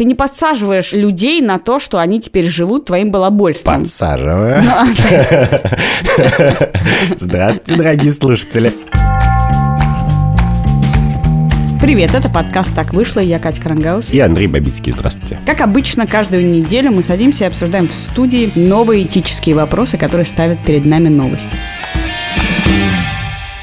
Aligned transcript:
Ты 0.00 0.06
не 0.06 0.14
подсаживаешь 0.14 0.92
людей 0.92 1.42
на 1.42 1.58
то, 1.58 1.78
что 1.78 1.98
они 1.98 2.22
теперь 2.22 2.46
живут 2.46 2.86
твоим 2.86 3.10
балабольством. 3.10 3.82
Подсаживаю. 3.82 4.62
Здравствуйте, 7.18 7.76
дорогие 7.76 8.10
слушатели. 8.10 8.72
Привет, 11.82 12.14
это 12.14 12.30
подкаст 12.30 12.74
«Так 12.74 12.94
вышло», 12.94 13.20
я 13.20 13.38
Катя 13.38 13.60
Крангаус. 13.60 14.10
И 14.10 14.20
Андрей 14.20 14.46
Бабицкий, 14.46 14.94
здравствуйте. 14.94 15.38
Как 15.44 15.60
обычно, 15.60 16.06
каждую 16.06 16.50
неделю 16.50 16.92
мы 16.92 17.02
садимся 17.02 17.44
и 17.44 17.48
обсуждаем 17.48 17.86
в 17.86 17.92
студии 17.92 18.50
новые 18.54 19.04
этические 19.04 19.54
вопросы, 19.54 19.98
которые 19.98 20.24
ставят 20.24 20.60
перед 20.60 20.86
нами 20.86 21.08
новости. 21.08 21.50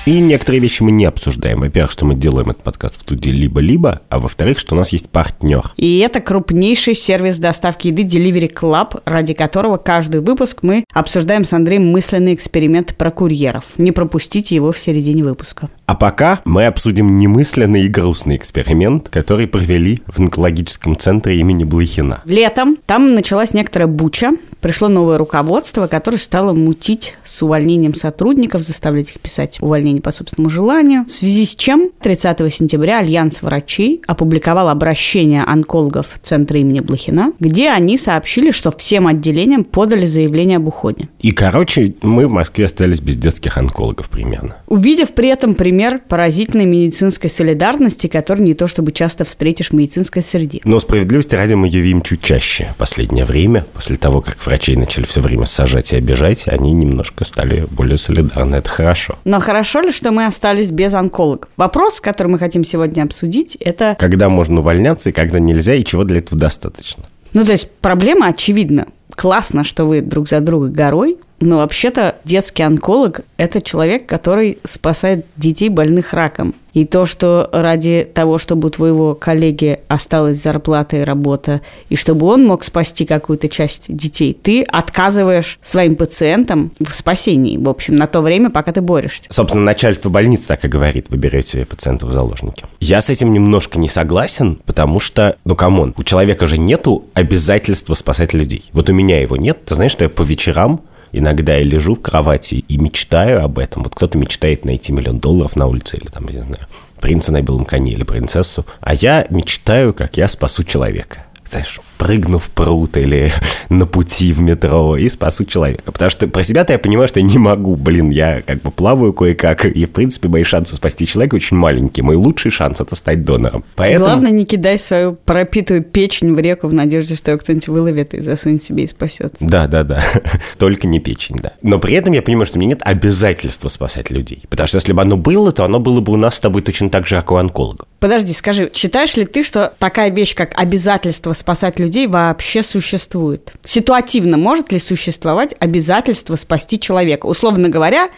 И 0.07 0.21
некоторые 0.21 0.61
вещи 0.61 0.83
мы 0.83 0.91
не 0.91 1.03
обсуждаем. 1.03 1.59
Во-первых, 1.59 1.91
что 1.91 2.05
мы 2.05 2.15
делаем 2.15 2.49
этот 2.49 2.63
подкаст 2.63 2.97
в 2.97 3.01
студии 3.01 3.29
либо-либо, 3.29 4.03
а 4.07 4.19
во-вторых, 4.19 4.57
что 4.57 4.73
у 4.73 4.77
нас 4.77 4.93
есть 4.93 5.09
партнер. 5.09 5.73
И 5.75 5.99
это 5.99 6.21
крупнейший 6.21 6.95
сервис 6.95 7.37
доставки 7.39 7.89
еды 7.89 8.03
Delivery 8.03 8.49
Club, 8.49 9.01
ради 9.03 9.33
которого 9.33 9.75
каждый 9.75 10.21
выпуск 10.21 10.59
мы 10.61 10.85
обсуждаем 10.93 11.43
с 11.43 11.51
Андреем 11.51 11.91
мысленный 11.91 12.33
эксперимент 12.33 12.95
про 12.95 13.11
курьеров. 13.11 13.65
Не 13.77 13.91
пропустите 13.91 14.55
его 14.55 14.71
в 14.71 14.79
середине 14.79 15.25
выпуска. 15.25 15.67
А 15.87 15.95
пока 15.95 16.39
мы 16.45 16.67
обсудим 16.67 17.17
немысленный 17.17 17.81
и 17.81 17.89
грустный 17.89 18.37
эксперимент, 18.37 19.09
который 19.09 19.45
провели 19.45 20.03
в 20.07 20.21
онкологическом 20.21 20.95
центре 20.95 21.37
имени 21.37 21.65
Блохина. 21.65 22.21
Летом 22.23 22.77
там 22.85 23.13
началась 23.13 23.53
некоторая 23.53 23.89
буча, 23.89 24.31
пришло 24.67 24.89
новое 24.89 25.17
руководство, 25.17 25.87
которое 25.87 26.17
стало 26.17 26.51
мутить 26.51 27.13
с 27.23 27.41
увольнением 27.41 27.93
сотрудников, 27.93 28.63
заставлять 28.63 29.11
их 29.11 29.21
писать 29.21 29.59
увольнение 29.61 30.01
по 30.01 30.11
собственному 30.11 30.49
желанию. 30.49 31.05
В 31.05 31.09
связи 31.09 31.45
с 31.45 31.55
чем 31.55 31.89
30 32.01 32.53
сентября 32.53 32.99
Альянс 32.99 33.41
врачей 33.41 34.01
опубликовал 34.07 34.67
обращение 34.67 35.43
онкологов 35.43 36.19
Центра 36.21 36.59
имени 36.59 36.81
Блохина, 36.81 37.31
где 37.39 37.69
они 37.69 37.97
сообщили, 37.97 38.51
что 38.51 38.71
всем 38.77 39.07
отделениям 39.07 39.63
подали 39.63 40.05
заявление 40.05 40.57
об 40.57 40.67
уходе. 40.67 41.07
И, 41.21 41.31
короче, 41.31 41.93
мы 42.01 42.27
в 42.27 42.31
Москве 42.31 42.65
остались 42.65 42.99
без 42.99 43.15
детских 43.15 43.57
онкологов 43.57 44.09
примерно. 44.09 44.57
Увидев 44.67 45.13
при 45.13 45.29
этом 45.29 45.55
пример 45.55 46.01
поразительной 46.09 46.65
медицинской 46.65 47.29
солидарности, 47.29 48.07
который 48.07 48.41
не 48.41 48.53
то 48.53 48.67
чтобы 48.67 48.91
часто 48.91 49.23
встретишь 49.23 49.69
в 49.69 49.73
медицинской 49.73 50.21
среде. 50.21 50.59
Но 50.65 50.77
справедливости 50.81 51.35
ради 51.35 51.53
мы 51.53 51.67
ее 51.67 51.79
видим 51.79 52.01
чуть 52.01 52.21
чаще. 52.21 52.73
Последнее 52.77 53.23
время, 53.23 53.65
после 53.73 53.95
того, 53.95 54.19
как 54.19 54.37
врачей 54.57 54.75
начали 54.75 55.05
все 55.05 55.21
время 55.21 55.45
сажать 55.45 55.93
и 55.93 55.97
обижать, 55.97 56.47
они 56.47 56.71
немножко 56.73 57.23
стали 57.25 57.67
более 57.69 57.97
солидарны. 57.99 58.55
Это 58.55 58.69
хорошо. 58.69 59.19
Но 59.23 59.39
хорошо 59.39 59.81
ли, 59.81 59.91
что 59.91 60.11
мы 60.11 60.25
остались 60.25 60.71
без 60.71 60.95
онкологов? 60.95 61.47
Вопрос, 61.57 62.01
который 62.01 62.29
мы 62.29 62.39
хотим 62.39 62.63
сегодня 62.63 63.03
обсудить, 63.03 63.55
это... 63.59 63.95
Когда 63.99 64.29
можно 64.29 64.61
увольняться 64.61 65.09
и 65.09 65.13
когда 65.13 65.37
нельзя, 65.37 65.75
и 65.75 65.83
чего 65.83 66.03
для 66.05 66.17
этого 66.17 66.39
достаточно? 66.39 67.03
Ну, 67.33 67.45
то 67.45 67.51
есть 67.51 67.69
проблема 67.81 68.27
очевидна. 68.27 68.87
Классно, 69.13 69.63
что 69.63 69.85
вы 69.85 70.01
друг 70.01 70.27
за 70.27 70.39
друга 70.39 70.69
горой, 70.69 71.17
но 71.39 71.57
вообще-то 71.57 72.17
детский 72.25 72.63
онколог– 72.63 73.21
это 73.37 73.61
человек, 73.61 74.05
который 74.07 74.57
спасает 74.63 75.25
детей 75.35 75.69
больных 75.69 76.13
раком. 76.13 76.55
И 76.73 76.85
то, 76.85 77.05
что 77.05 77.49
ради 77.51 78.07
того, 78.13 78.37
чтобы 78.37 78.67
у 78.67 78.71
твоего 78.71 79.15
коллеги 79.15 79.79
осталась 79.87 80.37
зарплата 80.37 80.97
и 80.97 81.01
работа, 81.01 81.61
и 81.89 81.95
чтобы 81.95 82.27
он 82.27 82.45
мог 82.45 82.63
спасти 82.63 83.03
какую-то 83.05 83.49
часть 83.49 83.85
детей, 83.87 84.37
ты 84.39 84.61
отказываешь 84.61 85.57
своим 85.63 85.95
пациентам 85.95 86.71
в 86.79 86.93
спасении, 86.93 87.57
в 87.57 87.67
общем, 87.67 87.95
на 87.95 88.05
то 88.05 88.21
время, 88.21 88.51
пока 88.51 88.71
ты 88.73 88.81
борешься. 88.81 89.23
Собственно, 89.29 89.63
начальство 89.63 90.09
больницы 90.09 90.47
так 90.47 90.63
и 90.65 90.67
говорит, 90.67 91.07
вы 91.09 91.17
берете 91.17 91.65
пациентов 91.65 92.09
в 92.09 92.11
заложники. 92.11 92.65
Я 92.79 93.01
с 93.01 93.09
этим 93.09 93.33
немножко 93.33 93.79
не 93.79 93.89
согласен, 93.89 94.59
потому 94.65 94.99
что, 94.99 95.35
ну, 95.45 95.55
come 95.55 95.78
on, 95.78 95.95
у 95.97 96.03
человека 96.03 96.45
же 96.45 96.59
нету 96.59 97.05
обязательства 97.15 97.95
спасать 97.95 98.35
людей. 98.35 98.65
Вот 98.71 98.87
у 98.89 98.93
меня 98.93 99.19
его 99.19 99.35
нет. 99.35 99.65
Ты 99.65 99.73
знаешь, 99.73 99.93
что 99.93 100.03
я 100.03 100.09
по 100.09 100.21
вечерам 100.21 100.81
Иногда 101.11 101.55
я 101.55 101.63
лежу 101.63 101.95
в 101.95 102.01
кровати 102.01 102.55
и 102.67 102.77
мечтаю 102.77 103.43
об 103.43 103.59
этом. 103.59 103.83
Вот 103.83 103.95
кто-то 103.95 104.17
мечтает 104.17 104.65
найти 104.65 104.91
миллион 104.91 105.19
долларов 105.19 105.55
на 105.55 105.67
улице 105.67 105.97
или 105.97 106.07
там, 106.07 106.25
не 106.25 106.39
знаю, 106.39 106.65
принца 106.99 107.31
на 107.31 107.41
белом 107.41 107.65
коне 107.65 107.93
или 107.93 108.03
принцессу. 108.03 108.65
А 108.81 108.93
я 108.93 109.25
мечтаю, 109.29 109.93
как 109.93 110.17
я 110.17 110.27
спасу 110.27 110.63
человека. 110.63 111.26
Знаешь, 111.49 111.79
прыгну 111.97 112.39
в 112.39 112.49
пруд 112.49 112.97
или 112.97 113.31
на 113.69 113.85
пути 113.85 114.33
в 114.33 114.41
метро 114.41 114.95
и 114.97 115.09
спасу 115.09 115.45
человека. 115.45 115.91
Потому 115.91 116.09
что 116.09 116.27
про 116.27 116.43
себя-то 116.43 116.73
я 116.73 116.79
понимаю, 116.79 117.07
что 117.07 117.19
я 117.19 117.25
не 117.25 117.37
могу. 117.37 117.75
Блин, 117.75 118.09
я 118.09 118.41
как 118.41 118.61
бы 118.61 118.71
плаваю 118.71 119.13
кое-как, 119.13 119.65
и, 119.65 119.85
в 119.85 119.91
принципе, 119.91 120.27
мои 120.27 120.43
шансы 120.43 120.75
спасти 120.75 121.05
человека 121.05 121.35
очень 121.35 121.57
маленькие. 121.57 122.03
Мой 122.03 122.15
лучший 122.15 122.51
шанс– 122.51 122.81
это 122.81 122.95
стать 122.95 123.23
донором. 123.23 123.63
Поэтому... 123.75 124.05
Главное, 124.05 124.31
не 124.31 124.45
кидай 124.45 124.79
свою 124.79 125.13
пропитую 125.13 125.83
печень 125.83 126.33
в 126.33 126.39
реку 126.39 126.67
в 126.67 126.73
надежде, 126.73 127.15
что 127.15 127.31
ее 127.31 127.37
кто-нибудь 127.37 127.67
выловит 127.67 128.13
и 128.13 128.19
засунет 128.19 128.63
себе 128.63 128.83
и 128.83 128.87
спасется. 128.87 129.45
Да, 129.45 129.67
да, 129.67 129.83
да. 129.83 130.01
Только 130.57 130.87
не 130.87 130.99
печень, 130.99 131.37
да. 131.41 131.53
Но 131.61 131.79
при 131.79 131.95
этом 131.95 132.13
я 132.13 132.21
понимаю, 132.21 132.45
что 132.45 132.57
мне 132.57 132.67
нет 132.67 132.81
обязательства 132.83 133.69
спасать 133.69 134.09
людей. 134.09 134.43
Потому 134.49 134.67
что 134.67 134.77
если 134.77 134.93
бы 134.93 135.01
оно 135.01 135.17
было, 135.17 135.51
то 135.51 135.65
оно 135.65 135.79
было 135.79 136.01
бы 136.01 136.13
у 136.13 136.17
нас 136.17 136.35
с 136.35 136.39
тобой 136.39 136.61
точно 136.61 136.89
так 136.89 137.07
же, 137.07 137.15
как 137.15 137.31
у 137.31 137.35
онкологов. 137.35 137.87
Подожди, 137.99 138.31
скажи, 138.33 138.69
считаешь 138.73 139.15
ли 139.15 139.25
ты, 139.25 139.43
что 139.43 139.73
такая 139.79 140.11
вещь, 140.11 140.35
как 140.35 140.51
обязательство 140.55 141.33
спасать 141.37 141.79
людей, 141.79 142.07
вообще 142.07 142.63
существует? 142.63 143.53
Ситуативно 143.65 144.37
может 144.37 144.71
ли 144.71 144.79
существовать 144.79 145.55
обязательство 145.59 146.35
спасти 146.35 146.79
человека? 146.79 147.25
Условно 147.25 147.69
говоря, 147.69 148.09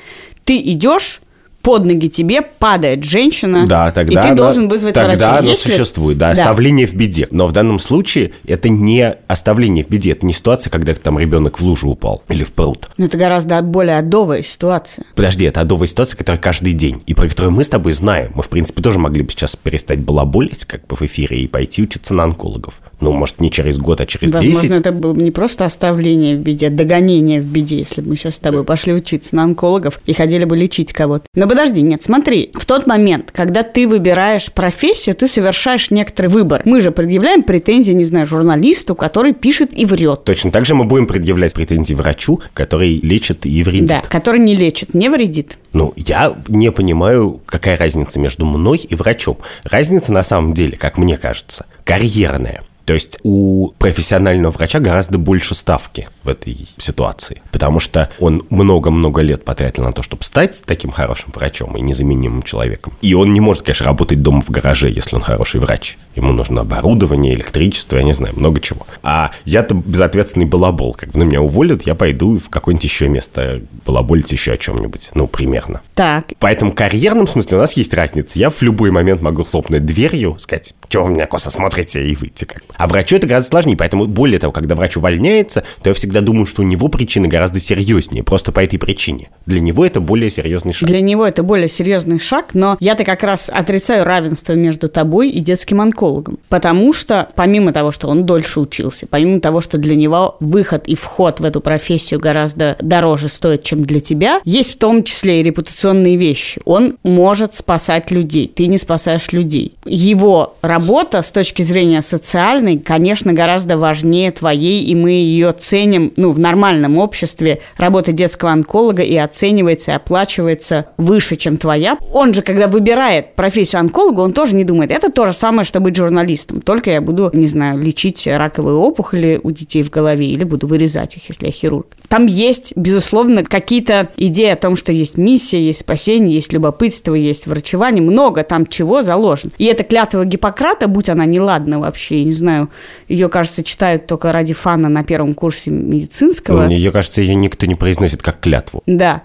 ты 0.44 0.58
идешь 0.58 1.22
под 1.62 1.86
ноги 1.86 2.08
тебе 2.08 2.42
падает 2.42 3.04
женщина, 3.04 3.66
да, 3.66 3.92
тогда 3.92 4.20
и 4.20 4.24
ты 4.24 4.30
оно, 4.30 4.38
должен 4.38 4.68
вызвать 4.70 4.94
тогда 4.94 5.10
врача. 5.10 5.26
Тогда 5.26 5.40
оно 5.40 5.50
Если... 5.50 5.70
существует, 5.70 6.18
да, 6.18 6.28
да, 6.28 6.42
оставление 6.42 6.88
в 6.88 6.94
беде. 6.94 7.28
Но 7.32 7.48
в 7.48 7.52
данном 7.52 7.80
случае 7.80 8.32
это 8.48 8.70
не 8.70 9.16
оставление 9.28 9.84
в 9.84 9.90
беде, 9.90 10.12
это 10.12 10.26
не 10.26 10.34
ситуация, 10.34 10.72
когда 10.72 10.94
там 10.96 11.20
ребенок 11.20 11.60
в 11.60 11.64
лужу 11.64 11.90
упал 11.90 12.24
или 12.30 12.44
в 12.44 12.54
пруд. 12.54 12.88
Но 12.98 13.06
это 13.06 13.18
гораздо 13.18 13.62
более 13.62 14.00
адовая 14.00 14.42
ситуация. 14.42 15.06
Подожди, 15.16 15.46
это 15.46 15.62
адовая 15.62 15.88
ситуация, 15.88 16.18
которая 16.18 16.42
каждый 16.42 16.74
день, 16.74 17.02
и 17.06 17.14
про 17.14 17.28
которую 17.28 17.54
мы 17.54 17.64
с 17.64 17.70
тобой 17.70 17.92
знаем. 17.92 18.32
Мы, 18.36 18.44
в 18.44 18.50
принципе, 18.50 18.82
тоже 18.82 19.00
могли 19.00 19.24
бы 19.24 19.32
сейчас 19.32 19.56
перестать 19.56 20.00
балаболить 20.00 20.66
как 20.66 20.88
бы 20.88 20.96
в 20.96 21.02
эфире 21.02 21.42
и 21.42 21.48
пойти 21.48 21.84
учиться 21.84 22.14
на 22.14 22.24
онкологов. 22.24 22.82
Ну, 23.02 23.12
может, 23.12 23.40
не 23.40 23.50
через 23.50 23.78
год, 23.78 24.02
а 24.02 24.06
через 24.06 24.32
Возможно, 24.32 24.62
10. 24.62 24.80
это 24.80 24.92
было 24.92 25.14
бы 25.14 25.22
не 25.22 25.32
просто 25.32 25.66
оставление 25.66 26.36
в 26.36 26.40
беде, 26.40 26.68
а 26.68 26.70
догонение 26.70 27.42
в 27.42 27.46
беде, 27.46 27.80
если 27.80 28.02
бы 28.02 28.10
мы 28.10 28.16
сейчас 28.18 28.36
с 28.36 28.40
тобой 28.40 28.64
пошли 28.64 28.94
учиться 28.94 29.36
на 29.36 29.44
онкологов 29.44 30.00
и 30.06 30.14
ходили 30.14 30.44
бы 30.44 30.58
лечить 30.58 30.92
кого-то. 30.92 31.26
Но 31.36 31.48
подожди, 31.48 31.82
нет, 31.82 32.04
смотри. 32.04 32.52
В 32.54 32.66
тот 32.66 32.88
момент, 32.88 33.32
когда 33.32 33.64
ты 33.64 33.88
выбираешь 33.88 34.52
профессию, 34.52 35.16
ты 35.16 35.28
совершаешь 35.28 35.92
некоторый 35.92 36.28
выбор. 36.28 36.62
Мы 36.66 36.82
же 36.82 36.92
предъявляем 36.92 37.44
претензии, 37.44 37.92
не 37.92 38.04
знаю, 38.04 38.28
журналисту, 38.28 38.96
который 38.96 39.34
пишет 39.34 39.78
и 39.78 39.86
врет. 39.86 40.24
Точно 40.26 40.52
так 40.52 40.66
же 40.66 40.76
мы 40.76 40.84
будем 40.84 41.08
предъявлять 41.08 41.54
претензии 41.54 41.94
врачу, 41.94 42.42
который 42.54 43.00
лечит 43.02 43.46
и 43.46 43.64
вредит. 43.64 43.88
Да, 43.88 44.02
который 44.02 44.40
не 44.40 44.56
лечит, 44.56 44.94
не 44.94 45.10
вредит. 45.10 45.58
Ну, 45.74 45.94
я 45.96 46.36
не 46.48 46.72
понимаю, 46.72 47.40
какая 47.46 47.78
разница 47.78 48.20
между 48.20 48.46
мной 48.46 48.78
и 48.78 48.96
врачом. 48.96 49.38
Разница 49.64 50.12
на 50.12 50.24
самом 50.24 50.54
деле, 50.54 50.78
как 50.78 50.98
мне 50.98 51.18
кажется, 51.18 51.66
карьерная. 51.84 52.62
То 52.90 52.96
есть 52.96 53.20
у 53.22 53.70
профессионального 53.78 54.52
врача 54.52 54.80
гораздо 54.80 55.20
больше 55.20 55.54
ставки 55.54 56.10
в 56.24 56.30
этой 56.30 56.68
ситуации, 56.80 57.44
потому 57.52 57.80
что 57.80 58.10
он 58.18 58.48
много-много 58.50 59.22
лет 59.22 59.46
потратил 59.46 59.84
на 59.84 59.94
то, 59.94 60.02
чтобы 60.02 60.24
стать 60.24 60.64
таким 60.66 60.90
хорошим 60.90 61.32
врачом 61.36 61.78
и 61.78 61.82
незаменимым 61.82 62.42
человеком. 62.42 62.94
И 63.04 63.14
он 63.14 63.32
не 63.32 63.42
может, 63.42 63.62
конечно, 63.62 63.86
работать 63.86 64.24
дома 64.24 64.42
в 64.42 64.50
гараже, 64.50 64.90
если 64.90 65.16
он 65.16 65.22
хороший 65.22 65.60
врач. 65.60 66.00
Ему 66.20 66.34
нужно 66.34 66.62
оборудование, 66.62 67.34
электричество, 67.34 67.96
я 67.96 68.04
не 68.04 68.14
знаю, 68.14 68.34
много 68.36 68.60
чего. 68.60 68.86
А 69.04 69.32
я-то 69.46 69.74
безответственный 69.74 70.46
балабол. 70.46 70.94
Как 70.94 71.12
бы 71.12 71.20
на 71.20 71.24
меня 71.24 71.42
уволят, 71.42 71.84
я 71.84 71.96
пойду 71.96 72.38
в 72.38 72.50
какое-нибудь 72.50 72.84
еще 72.84 73.08
место 73.08 73.62
балаболить 73.86 74.30
еще 74.34 74.52
о 74.52 74.58
чем-нибудь. 74.58 75.12
Ну, 75.14 75.28
примерно. 75.28 75.80
Так. 75.96 76.26
Поэтому 76.40 76.72
в 76.72 76.76
карьерном 76.76 77.26
смысле 77.26 77.56
у 77.58 77.62
нас 77.62 77.72
есть 77.74 77.94
разница. 77.94 78.38
Я 78.38 78.50
в 78.50 78.62
любой 78.62 78.92
момент 78.92 79.22
могу 79.22 79.46
хлопнуть 79.46 79.86
дверью, 79.86 80.36
сказать, 80.40 80.76
чего 80.90 81.06
вы 81.06 81.12
меня 81.12 81.26
косо 81.26 81.50
смотрите, 81.52 82.06
и 82.06 82.16
выйти 82.16 82.44
как 82.44 82.58
бы. 82.68 82.74
А 82.76 82.88
врачу 82.88 83.16
это 83.16 83.26
гораздо 83.26 83.52
сложнее, 83.52 83.78
поэтому 83.78 84.06
более 84.06 84.40
того, 84.40 84.52
когда 84.52 84.76
врач 84.76 84.98
увольняется, 84.98 85.64
то 85.82 85.90
я 85.90 85.94
всегда 85.94 86.20
думаю, 86.20 86.48
что 86.48 86.64
у 86.64 86.66
него 86.66 86.90
причины 86.90 87.30
гораздо 87.30 87.62
серьезнее, 87.62 88.24
просто 88.24 88.52
по 88.52 88.62
этой 88.62 88.78
причине. 88.78 89.30
Для 89.46 89.62
него 89.62 89.86
это 89.86 90.02
более 90.02 90.30
серьезный 90.30 90.74
шаг. 90.74 90.90
Для 90.90 91.00
него 91.00 91.26
это 91.26 91.44
более 91.44 91.70
серьезный 91.70 92.20
шаг, 92.20 92.48
но 92.54 92.76
я-то 92.82 93.06
как 93.06 93.24
раз 93.24 93.50
отрицаю 93.50 94.04
равенство 94.04 94.54
между 94.54 94.90
тобой 94.90 95.30
и 95.30 95.40
детским 95.40 95.80
онкологом. 95.80 96.09
Потому 96.50 96.94
что, 96.94 97.30
помимо 97.36 97.72
того, 97.72 97.92
что 97.92 98.08
он 98.08 98.26
дольше 98.26 98.60
учился, 98.60 99.08
помимо 99.08 99.40
того, 99.40 99.62
что 99.62 99.78
для 99.78 99.96
него 99.96 100.38
выход 100.40 100.88
и 100.88 100.96
вход 100.96 101.40
в 101.40 101.46
эту 101.46 101.62
профессию 101.62 102.20
гораздо 102.20 102.76
дороже 102.82 103.30
стоит, 103.30 103.64
чем 103.64 103.84
для 103.84 104.00
тебя, 104.00 104.42
есть 104.46 104.76
в 104.76 104.80
том 104.80 105.04
числе 105.04 105.40
и 105.40 105.44
репутационные 105.44 106.16
вещи. 106.16 106.62
Он 106.66 106.98
может 107.04 107.54
спасать 107.54 108.12
людей, 108.12 108.52
ты 108.54 108.68
не 108.68 108.78
спасаешь 108.78 109.32
людей. 109.32 109.76
Его 109.86 110.56
работа 110.62 111.22
с 111.22 111.32
точки 111.32 111.64
зрения 111.64 112.02
социальной, 112.02 112.78
конечно, 112.78 113.34
гораздо 113.34 113.78
важнее 113.78 114.32
твоей, 114.32 114.84
и 114.84 114.96
мы 114.96 115.12
ее 115.12 115.54
ценим, 115.54 116.14
ну, 116.16 116.32
в 116.32 116.40
нормальном 116.40 116.98
обществе, 116.98 117.62
работа 117.78 118.12
детского 118.12 118.52
онколога 118.52 119.02
и 119.02 119.16
оценивается, 119.16 119.92
и 119.92 119.96
оплачивается 119.96 120.88
выше, 120.98 121.36
чем 121.36 121.58
твоя. 121.58 121.98
Он 122.14 122.34
же, 122.34 122.42
когда 122.42 122.68
выбирает 122.68 123.36
профессию 123.36 123.80
онколога, 123.80 124.22
он 124.22 124.34
тоже 124.34 124.56
не 124.56 124.64
думает, 124.64 124.92
это 124.92 125.12
то 125.12 125.26
же 125.26 125.34
самое, 125.34 125.66
что 125.66 125.80
быть 125.90 125.96
журналистом. 125.96 126.62
Только 126.62 126.92
я 126.92 127.02
буду, 127.02 127.30
не 127.34 127.48
знаю, 127.48 127.80
лечить 127.80 128.28
раковые 128.28 128.76
опухоли 128.76 129.40
у 129.42 129.52
детей 129.52 129.82
в 129.82 129.90
голове 129.90 130.28
или 130.28 130.44
буду 130.44 130.68
вырезать 130.68 131.18
их, 131.18 131.30
если 131.30 131.48
я 131.48 131.52
хирург. 131.52 131.88
Там 132.08 132.28
есть, 132.28 132.74
безусловно, 132.76 133.44
какие-то 133.44 134.10
идеи 134.18 134.50
о 134.50 134.56
том, 134.56 134.76
что 134.76 134.92
есть 134.92 135.18
миссия, 135.18 135.60
есть 135.60 135.80
спасение, 135.80 136.34
есть 136.34 136.54
любопытство, 136.54 137.16
есть 137.16 137.48
врачевание. 137.48 138.04
Много 138.04 138.44
там 138.44 138.66
чего 138.68 139.02
заложено. 139.04 139.52
И 139.58 139.66
эта 139.66 139.84
клятва 139.84 140.26
Гиппократа, 140.26 140.88
будь 140.88 141.10
она 141.10 141.26
неладна 141.26 141.80
вообще, 141.80 142.20
я 142.20 142.26
не 142.26 142.34
знаю, 142.34 142.70
ее, 143.08 143.30
кажется, 143.30 143.64
читают 143.64 144.06
только 144.08 144.32
ради 144.32 144.54
фана 144.54 144.90
на 144.90 145.04
первом 145.04 145.34
курсе 145.34 145.72
медицинского. 145.72 146.66
Ну, 146.66 146.72
Ее, 146.72 146.92
кажется, 146.92 147.22
ее 147.22 147.36
никто 147.36 147.66
не 147.66 147.76
произносит 147.76 148.22
как 148.22 148.40
клятву. 148.40 148.84
Да 148.86 149.24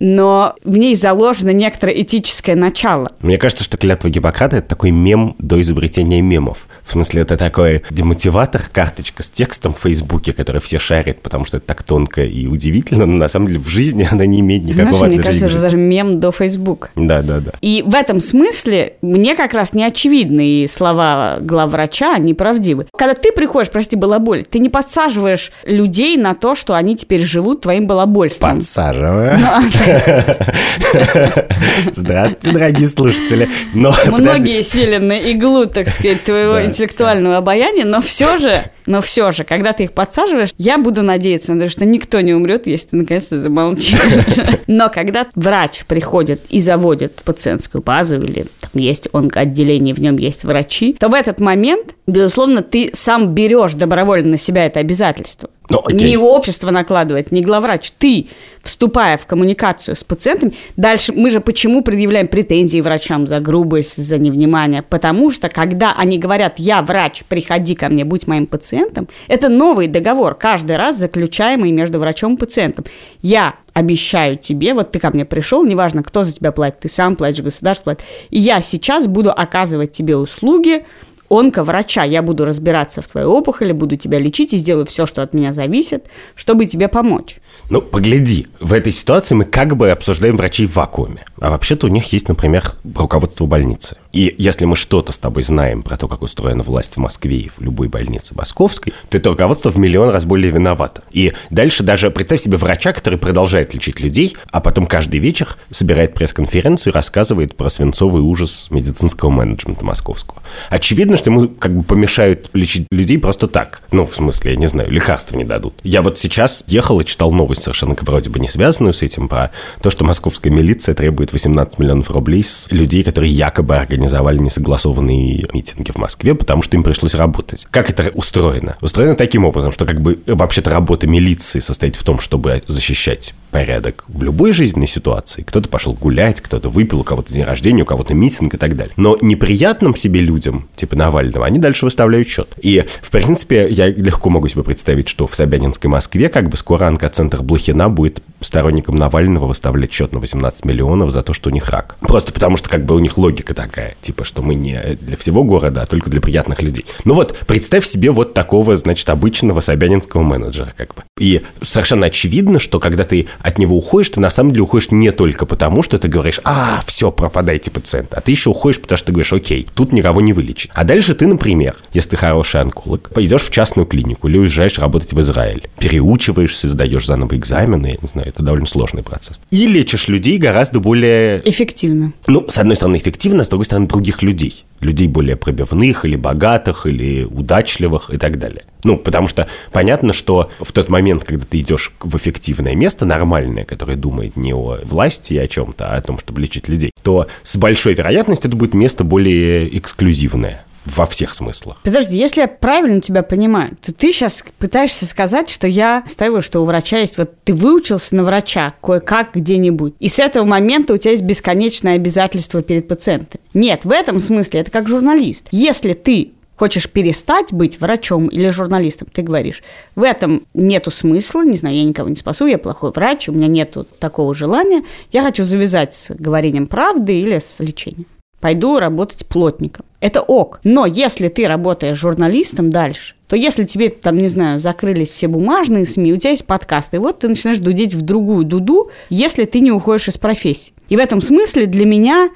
но 0.00 0.54
в 0.64 0.76
ней 0.76 0.94
заложено 0.94 1.50
некоторое 1.50 2.00
этическое 2.02 2.56
начало. 2.56 3.10
Мне 3.20 3.38
кажется, 3.38 3.64
что 3.64 3.76
клятва 3.76 4.08
Гиппократа– 4.08 4.56
это 4.58 4.68
такой 4.68 4.90
мем 4.90 5.34
до 5.38 5.60
изобретения 5.60 6.20
мемов. 6.20 6.66
В 6.84 6.92
смысле, 6.92 7.22
это 7.22 7.36
такой 7.36 7.82
демотиватор, 7.90 8.62
карточка 8.72 9.22
с 9.22 9.30
текстом 9.30 9.74
в 9.74 9.82
Фейсбуке, 9.82 10.32
который 10.32 10.60
все 10.60 10.78
шарят, 10.78 11.20
потому 11.20 11.44
что 11.44 11.56
это 11.56 11.66
так 11.66 11.82
тонко 11.82 12.24
и 12.24 12.46
удивительно, 12.46 13.06
но 13.06 13.16
на 13.16 13.28
самом 13.28 13.48
деле 13.48 13.58
в 13.58 13.68
жизни 13.68 14.06
она 14.10 14.26
не 14.26 14.40
имеет 14.40 14.64
никакого 14.64 14.98
Знаешь, 14.98 15.14
мне 15.14 15.22
кажется, 15.22 15.46
это 15.46 15.60
даже 15.60 15.76
мем 15.76 16.20
до 16.20 16.30
Фейсбука. 16.30 16.90
Да, 16.94 17.22
да, 17.22 17.40
да. 17.40 17.52
И 17.60 17.82
в 17.86 17.94
этом 17.94 18.20
смысле 18.20 18.94
мне 19.02 19.34
как 19.34 19.54
раз 19.54 19.72
не 19.72 19.84
очевидны 19.84 20.66
слова 20.68 21.38
главврача 21.40 22.18
неправдивы. 22.18 22.86
Когда 22.96 23.14
ты 23.14 23.32
приходишь, 23.32 23.70
прости, 23.70 23.96
балаболь, 23.96 24.44
ты 24.44 24.58
не 24.58 24.68
подсаживаешь 24.68 25.52
людей 25.64 26.16
на 26.16 26.34
то, 26.34 26.54
что 26.54 26.74
они 26.74 26.96
теперь 26.96 27.22
живут 27.22 27.62
твоим 27.62 27.86
балабольством. 27.86 28.58
Подсаживаю. 28.58 29.38
Здравствуйте, 31.94 32.52
дорогие 32.52 32.88
слушатели. 32.88 33.48
Но, 33.74 33.92
подожди. 33.92 34.22
Многие 34.22 34.62
сели 34.62 34.96
на 34.96 35.18
иглу, 35.18 35.66
так 35.66 35.88
сказать, 35.88 36.24
твоего 36.24 36.54
Да, 36.54 36.64
интеллектуального 36.64 37.36
обаяния, 37.36 37.84
но 37.84 38.00
все 38.00 38.38
же, 38.38 38.64
но 38.86 39.00
все 39.00 39.32
же, 39.32 39.44
когда 39.44 39.72
ты 39.72 39.84
их 39.84 39.92
подсаживаешь, 39.92 40.50
я 40.58 40.78
буду 40.78 41.02
надеяться 41.02 41.54
на 41.54 41.60
то, 41.60 41.68
что 41.68 41.84
никто 41.84 42.20
не 42.20 42.34
умрет, 42.34 42.66
если 42.66 42.88
ты 42.88 42.96
наконец-то 42.96 43.38
замолчишь. 43.38 43.98
Но 44.66 44.88
когда 44.88 45.26
врач 45.34 45.84
приходит 45.86 46.42
и 46.48 46.60
заводит 46.60 47.22
пациентскую 47.24 47.82
базу, 47.82 48.22
или 48.22 48.46
там 48.60 48.70
есть 48.74 49.08
онкоотделение, 49.12 49.94
в 49.94 50.00
нем 50.00 50.16
есть 50.16 50.44
врачи, 50.44 50.96
то 50.98 51.08
в 51.08 51.14
этот 51.14 51.40
момент, 51.40 51.94
безусловно, 52.06 52.62
ты 52.62 52.90
сам 52.92 53.34
берешь 53.34 53.74
добровольно 53.74 54.30
на 54.30 54.38
себя 54.38 54.66
это 54.66 54.80
обязательство. 54.80 55.50
Ну, 55.68 55.80
окей. 55.84 56.10
Не 56.10 56.16
общество 56.16 56.70
накладывает, 56.70 57.32
не 57.32 57.42
главврач. 57.42 57.92
Ты, 57.98 58.28
вступая 58.62 59.16
в 59.16 59.26
коммуникацию 59.26 59.96
с 59.96 60.04
пациентами, 60.04 60.54
дальше 60.76 61.12
мы 61.12 61.30
же 61.30 61.40
почему 61.40 61.82
предъявляем 61.82 62.28
претензии 62.28 62.80
врачам 62.80 63.26
за 63.26 63.40
грубость, 63.40 63.96
за 63.96 64.18
невнимание? 64.18 64.82
Потому 64.82 65.30
что, 65.30 65.48
когда 65.48 65.94
они 65.96 66.18
говорят, 66.18 66.58
я 66.58 66.82
врач, 66.82 67.24
приходи 67.28 67.74
ко 67.74 67.88
мне, 67.88 68.04
будь 68.04 68.26
моим 68.26 68.46
пациентом, 68.46 69.08
это 69.28 69.48
новый 69.48 69.88
договор, 69.88 70.34
каждый 70.34 70.76
раз 70.76 70.96
заключаемый 70.98 71.72
между 71.72 71.98
врачом 71.98 72.34
и 72.34 72.38
пациентом. 72.38 72.84
Я 73.22 73.56
обещаю 73.72 74.38
тебе, 74.38 74.72
вот 74.72 74.92
ты 74.92 74.98
ко 74.98 75.10
мне 75.10 75.24
пришел, 75.24 75.64
неважно, 75.64 76.02
кто 76.02 76.24
за 76.24 76.34
тебя 76.34 76.52
платит, 76.52 76.80
ты 76.80 76.88
сам 76.88 77.16
платишь, 77.16 77.44
государство 77.44 77.84
платит, 77.84 78.04
и 78.30 78.38
я 78.38 78.62
сейчас 78.62 79.06
буду 79.06 79.30
оказывать 79.30 79.92
тебе 79.92 80.16
услуги, 80.16 80.84
онковрача. 81.28 82.04
Я 82.04 82.22
буду 82.22 82.44
разбираться 82.44 83.02
в 83.02 83.08
твоей 83.08 83.26
опухоли, 83.26 83.72
буду 83.72 83.96
тебя 83.96 84.18
лечить 84.18 84.52
и 84.52 84.56
сделаю 84.56 84.86
все, 84.86 85.06
что 85.06 85.22
от 85.22 85.34
меня 85.34 85.52
зависит, 85.52 86.06
чтобы 86.34 86.66
тебе 86.66 86.88
помочь. 86.88 87.38
Ну, 87.68 87.82
погляди, 87.82 88.46
в 88.60 88.72
этой 88.72 88.92
ситуации 88.92 89.34
мы 89.34 89.44
как 89.44 89.76
бы 89.76 89.90
обсуждаем 89.90 90.36
врачей 90.36 90.66
в 90.66 90.76
вакууме. 90.76 91.24
А 91.40 91.50
вообще-то 91.50 91.86
у 91.86 91.90
них 91.90 92.12
есть, 92.12 92.28
например, 92.28 92.72
руководство 92.94 93.46
больницы. 93.46 93.96
И 94.12 94.34
если 94.38 94.64
мы 94.64 94.76
что-то 94.76 95.12
с 95.12 95.18
тобой 95.18 95.42
знаем 95.42 95.82
про 95.82 95.96
то, 95.96 96.08
как 96.08 96.22
устроена 96.22 96.62
власть 96.62 96.94
в 96.94 96.98
Москве 96.98 97.36
и 97.36 97.48
в 97.48 97.60
любой 97.60 97.88
больнице 97.88 98.34
московской, 98.34 98.94
то 99.08 99.18
это 99.18 99.30
руководство 99.30 99.70
в 99.70 99.78
миллион 99.78 100.10
раз 100.10 100.24
более 100.24 100.50
виновато. 100.50 101.02
И 101.12 101.32
дальше 101.50 101.82
даже 101.82 102.10
представь 102.10 102.40
себе 102.40 102.56
врача, 102.56 102.92
который 102.92 103.18
продолжает 103.18 103.74
лечить 103.74 104.00
людей, 104.00 104.36
а 104.50 104.60
потом 104.60 104.86
каждый 104.86 105.20
вечер 105.20 105.56
собирает 105.70 106.14
пресс-конференцию 106.14 106.92
и 106.92 106.94
рассказывает 106.94 107.56
про 107.56 107.68
свинцовый 107.68 108.22
ужас 108.22 108.68
медицинского 108.70 109.30
менеджмента 109.30 109.84
московского. 109.84 110.42
Очевидно, 110.70 111.16
что 111.16 111.30
ему 111.30 111.48
как 111.48 111.76
бы 111.76 111.82
помешают 111.82 112.50
лечить 112.52 112.86
людей 112.90 113.18
просто 113.18 113.48
так. 113.48 113.82
Ну, 113.90 114.06
в 114.06 114.14
смысле, 114.14 114.52
я 114.52 114.56
не 114.56 114.66
знаю, 114.66 114.90
лекарства 114.90 115.36
не 115.36 115.44
дадут. 115.44 115.74
Я 115.82 116.02
вот 116.02 116.18
сейчас 116.18 116.64
ехал 116.68 117.00
и 117.00 117.04
читал 117.04 117.30
новость 117.46 117.62
совершенно 117.62 117.94
вроде 118.00 118.28
бы 118.28 118.40
не 118.40 118.48
связанную 118.48 118.92
с 118.92 119.02
этим, 119.02 119.28
про 119.28 119.52
то, 119.80 119.90
что 119.90 120.04
московская 120.04 120.50
милиция 120.50 120.96
требует 120.96 121.32
18 121.32 121.78
миллионов 121.78 122.10
рублей 122.10 122.42
с 122.42 122.66
людей, 122.70 123.04
которые 123.04 123.32
якобы 123.32 123.76
организовали 123.76 124.38
несогласованные 124.38 125.46
митинги 125.52 125.92
в 125.92 125.98
Москве, 125.98 126.34
потому 126.34 126.62
что 126.62 126.76
им 126.76 126.82
пришлось 126.82 127.14
работать. 127.14 127.66
Как 127.70 127.88
это 127.88 128.10
устроено? 128.14 128.76
Устроено 128.80 129.14
таким 129.14 129.44
образом, 129.44 129.70
что 129.70 129.86
как 129.86 130.00
бы 130.00 130.18
вообще-то 130.26 130.70
работа 130.70 131.06
милиции 131.06 131.60
состоит 131.60 131.94
в 131.94 132.02
том, 132.02 132.18
чтобы 132.18 132.62
защищать 132.66 133.34
порядок 133.56 134.04
в 134.08 134.22
любой 134.22 134.52
жизненной 134.52 134.86
ситуации. 134.86 135.42
Кто-то 135.42 135.68
пошел 135.68 135.94
гулять, 135.94 136.40
кто-то 136.40 136.68
выпил, 136.68 137.00
у 137.00 137.04
кого-то 137.04 137.32
день 137.32 137.44
рождения, 137.44 137.84
у 137.84 137.86
кого-то 137.86 138.12
митинг 138.12 138.54
и 138.54 138.58
так 138.58 138.76
далее. 138.76 138.92
Но 138.96 139.16
неприятным 139.22 139.94
себе 139.94 140.20
людям, 140.20 140.68
типа 140.76 140.96
Навального, 140.96 141.46
они 141.46 141.58
дальше 141.58 141.84
выставляют 141.84 142.28
счет. 142.28 142.48
И, 142.60 142.84
в 143.00 143.10
принципе, 143.10 143.66
я 143.70 143.86
легко 143.86 144.28
могу 144.28 144.48
себе 144.48 144.62
представить, 144.62 145.08
что 145.08 145.26
в 145.26 145.34
Собянинской 145.34 145.88
Москве 145.88 146.28
как 146.28 146.50
бы 146.50 146.56
скоро 146.56 146.86
онкоцентр 147.36 147.42
Блохина 147.42 147.88
будет 147.88 148.22
сторонникам 148.40 148.94
Навального 148.96 149.46
выставлять 149.46 149.92
счет 149.92 150.12
на 150.12 150.20
18 150.20 150.64
миллионов 150.64 151.10
за 151.10 151.22
то, 151.22 151.32
что 151.32 151.50
у 151.50 151.52
них 151.52 151.68
рак. 151.70 151.96
Просто 152.00 152.32
потому, 152.32 152.56
что 152.56 152.68
как 152.68 152.84
бы 152.84 152.94
у 152.94 152.98
них 152.98 153.18
логика 153.18 153.54
такая, 153.54 153.96
типа, 154.00 154.24
что 154.24 154.42
мы 154.42 154.54
не 154.54 154.78
для 155.00 155.16
всего 155.16 155.42
города, 155.42 155.82
а 155.82 155.86
только 155.86 156.10
для 156.10 156.20
приятных 156.20 156.62
людей. 156.62 156.84
Ну 157.04 157.14
вот, 157.14 157.36
представь 157.46 157.86
себе 157.86 158.10
вот 158.10 158.34
такого, 158.34 158.76
значит, 158.76 159.08
обычного 159.08 159.60
собянинского 159.60 160.22
менеджера, 160.22 160.72
как 160.76 160.94
бы. 160.94 161.02
И 161.18 161.42
совершенно 161.62 162.06
очевидно, 162.06 162.58
что 162.58 162.78
когда 162.78 163.04
ты 163.04 163.26
от 163.40 163.58
него 163.58 163.76
уходишь, 163.76 164.10
ты 164.10 164.20
на 164.20 164.30
самом 164.30 164.50
деле 164.50 164.62
уходишь 164.62 164.90
не 164.90 165.10
только 165.12 165.46
потому, 165.46 165.82
что 165.82 165.98
ты 165.98 166.08
говоришь, 166.08 166.40
а, 166.44 166.82
все, 166.86 167.10
пропадайте 167.10 167.70
пациент, 167.70 168.12
а 168.12 168.20
ты 168.20 168.32
еще 168.32 168.50
уходишь, 168.50 168.80
потому 168.80 168.98
что 168.98 169.06
ты 169.06 169.12
говоришь, 169.12 169.32
окей, 169.32 169.66
тут 169.74 169.92
никого 169.92 170.20
не 170.20 170.32
вылечить. 170.32 170.70
А 170.74 170.84
дальше 170.84 171.14
ты, 171.14 171.26
например, 171.26 171.74
если 171.92 172.10
ты 172.10 172.16
хороший 172.16 172.60
онколог, 172.60 173.10
пойдешь 173.10 173.42
в 173.42 173.50
частную 173.50 173.86
клинику 173.86 174.28
или 174.28 174.38
уезжаешь 174.38 174.78
работать 174.78 175.12
в 175.12 175.20
Израиль, 175.20 175.68
переучиваешься, 175.78 176.68
сдаешь 176.68 177.06
заново 177.06 177.25
экзамены, 177.34 177.86
я 177.86 177.96
не 178.00 178.08
знаю, 178.08 178.28
это 178.28 178.42
довольно 178.42 178.66
сложный 178.66 179.02
процесс. 179.02 179.40
И 179.50 179.66
лечишь 179.66 180.08
людей 180.08 180.38
гораздо 180.38 180.80
более 180.80 181.42
Эффективно. 181.48 182.12
ну, 182.26 182.46
с 182.48 182.58
одной 182.58 182.76
стороны, 182.76 182.96
эффективно, 182.96 183.44
с 183.44 183.48
другой 183.48 183.64
стороны, 183.64 183.86
других 183.86 184.22
людей. 184.22 184.64
Людей 184.80 185.08
более 185.08 185.36
пробивных, 185.36 186.04
или 186.04 186.16
богатых, 186.16 186.86
или 186.86 187.24
удачливых 187.24 188.10
и 188.12 188.18
так 188.18 188.38
далее. 188.38 188.64
Ну, 188.84 188.98
потому 188.98 189.26
что 189.26 189.48
понятно, 189.72 190.12
что 190.12 190.50
в 190.60 190.70
тот 190.72 190.88
момент, 190.88 191.24
когда 191.24 191.44
ты 191.44 191.60
идешь 191.60 191.92
в 192.00 192.16
эффективное 192.16 192.74
место, 192.74 193.04
нормальное, 193.06 193.64
которое 193.64 193.96
думает 193.96 194.36
не 194.36 194.52
о 194.52 194.78
власти 194.84 195.32
и 195.34 195.38
о 195.38 195.48
чем-то, 195.48 195.92
а 195.92 195.96
о 195.96 196.02
том, 196.02 196.18
чтобы 196.18 196.40
лечить 196.40 196.68
людей, 196.68 196.90
то 197.02 197.26
с 197.42 197.56
большой 197.56 197.94
вероятностью 197.94 198.48
это 198.48 198.56
будет 198.56 198.74
место 198.74 199.02
более 199.02 199.76
эксклюзивное 199.78 200.65
во 200.86 201.06
всех 201.06 201.34
смыслах. 201.34 201.78
Подожди, 201.82 202.16
если 202.16 202.42
я 202.42 202.48
правильно 202.48 203.00
тебя 203.00 203.22
понимаю, 203.22 203.76
то 203.80 203.92
ты 203.92 204.12
сейчас 204.12 204.44
пытаешься 204.58 205.06
сказать, 205.06 205.50
что 205.50 205.66
я 205.66 206.04
ставлю, 206.08 206.42
что 206.42 206.62
у 206.62 206.64
врача 206.64 206.98
есть... 206.98 207.18
Вот 207.18 207.32
ты 207.44 207.54
выучился 207.54 208.14
на 208.14 208.24
врача 208.24 208.74
кое-как 208.82 209.34
где-нибудь, 209.34 209.94
и 209.98 210.08
с 210.08 210.18
этого 210.18 210.44
момента 210.44 210.94
у 210.94 210.96
тебя 210.96 211.12
есть 211.12 211.24
бесконечное 211.24 211.94
обязательство 211.94 212.62
перед 212.62 212.88
пациентом. 212.88 213.40
Нет, 213.54 213.84
в 213.84 213.90
этом 213.90 214.20
смысле 214.20 214.60
это 214.60 214.70
как 214.70 214.88
журналист. 214.88 215.44
Если 215.50 215.92
ты 215.92 216.32
хочешь 216.56 216.90
перестать 216.90 217.52
быть 217.52 217.80
врачом 217.80 218.28
или 218.28 218.48
журналистом, 218.50 219.08
ты 219.12 219.22
говоришь, 219.22 219.62
в 219.94 220.02
этом 220.02 220.46
нету 220.54 220.90
смысла, 220.90 221.44
не 221.44 221.56
знаю, 221.56 221.76
я 221.76 221.84
никого 221.84 222.08
не 222.08 222.16
спасу, 222.16 222.46
я 222.46 222.58
плохой 222.58 222.92
врач, 222.92 223.28
у 223.28 223.32
меня 223.32 223.46
нету 223.46 223.86
такого 223.98 224.34
желания, 224.34 224.82
я 225.12 225.22
хочу 225.22 225.44
завязать 225.44 225.94
с 225.94 226.14
говорением 226.14 226.66
правды 226.66 227.20
или 227.20 227.38
с 227.38 227.60
лечением. 227.60 228.06
Пойду 228.40 228.78
работать 228.78 229.26
плотником. 229.26 229.86
Это 230.00 230.20
ок. 230.20 230.60
Но 230.62 230.86
если 230.86 231.28
ты 231.28 231.48
работаешь 231.48 231.96
журналистом 231.96 232.70
дальше, 232.70 233.14
то 233.28 233.34
если 233.34 233.64
тебе, 233.64 233.88
там, 233.88 234.18
не 234.18 234.28
знаю, 234.28 234.60
закрылись 234.60 235.10
все 235.10 235.26
бумажные 235.26 235.86
СМИ, 235.86 236.12
у 236.12 236.16
тебя 236.16 236.30
есть 236.30 236.46
подкаст, 236.46 236.94
и 236.94 236.98
вот 236.98 237.20
ты 237.20 237.28
начинаешь 237.28 237.58
дудеть 237.58 237.94
в 237.94 238.02
другую 238.02 238.44
дуду, 238.44 238.90
если 239.08 239.46
ты 239.46 239.60
не 239.60 239.72
уходишь 239.72 240.08
из 240.08 240.18
профессии. 240.18 240.74
И 240.88 240.96
в 240.96 241.00
этом 241.00 241.20
смысле 241.20 241.66
для 241.66 241.86
меня, 241.86 242.30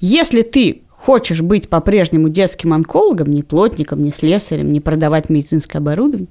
если 0.00 0.42
ты 0.42 0.82
хочешь 0.90 1.40
быть 1.40 1.68
по-прежнему 1.68 2.28
детским 2.28 2.72
онкологом, 2.72 3.30
не 3.30 3.42
плотником, 3.42 4.02
не 4.02 4.12
слесарем, 4.12 4.72
не 4.72 4.80
продавать 4.80 5.30
медицинское 5.30 5.78
оборудование, 5.78 6.28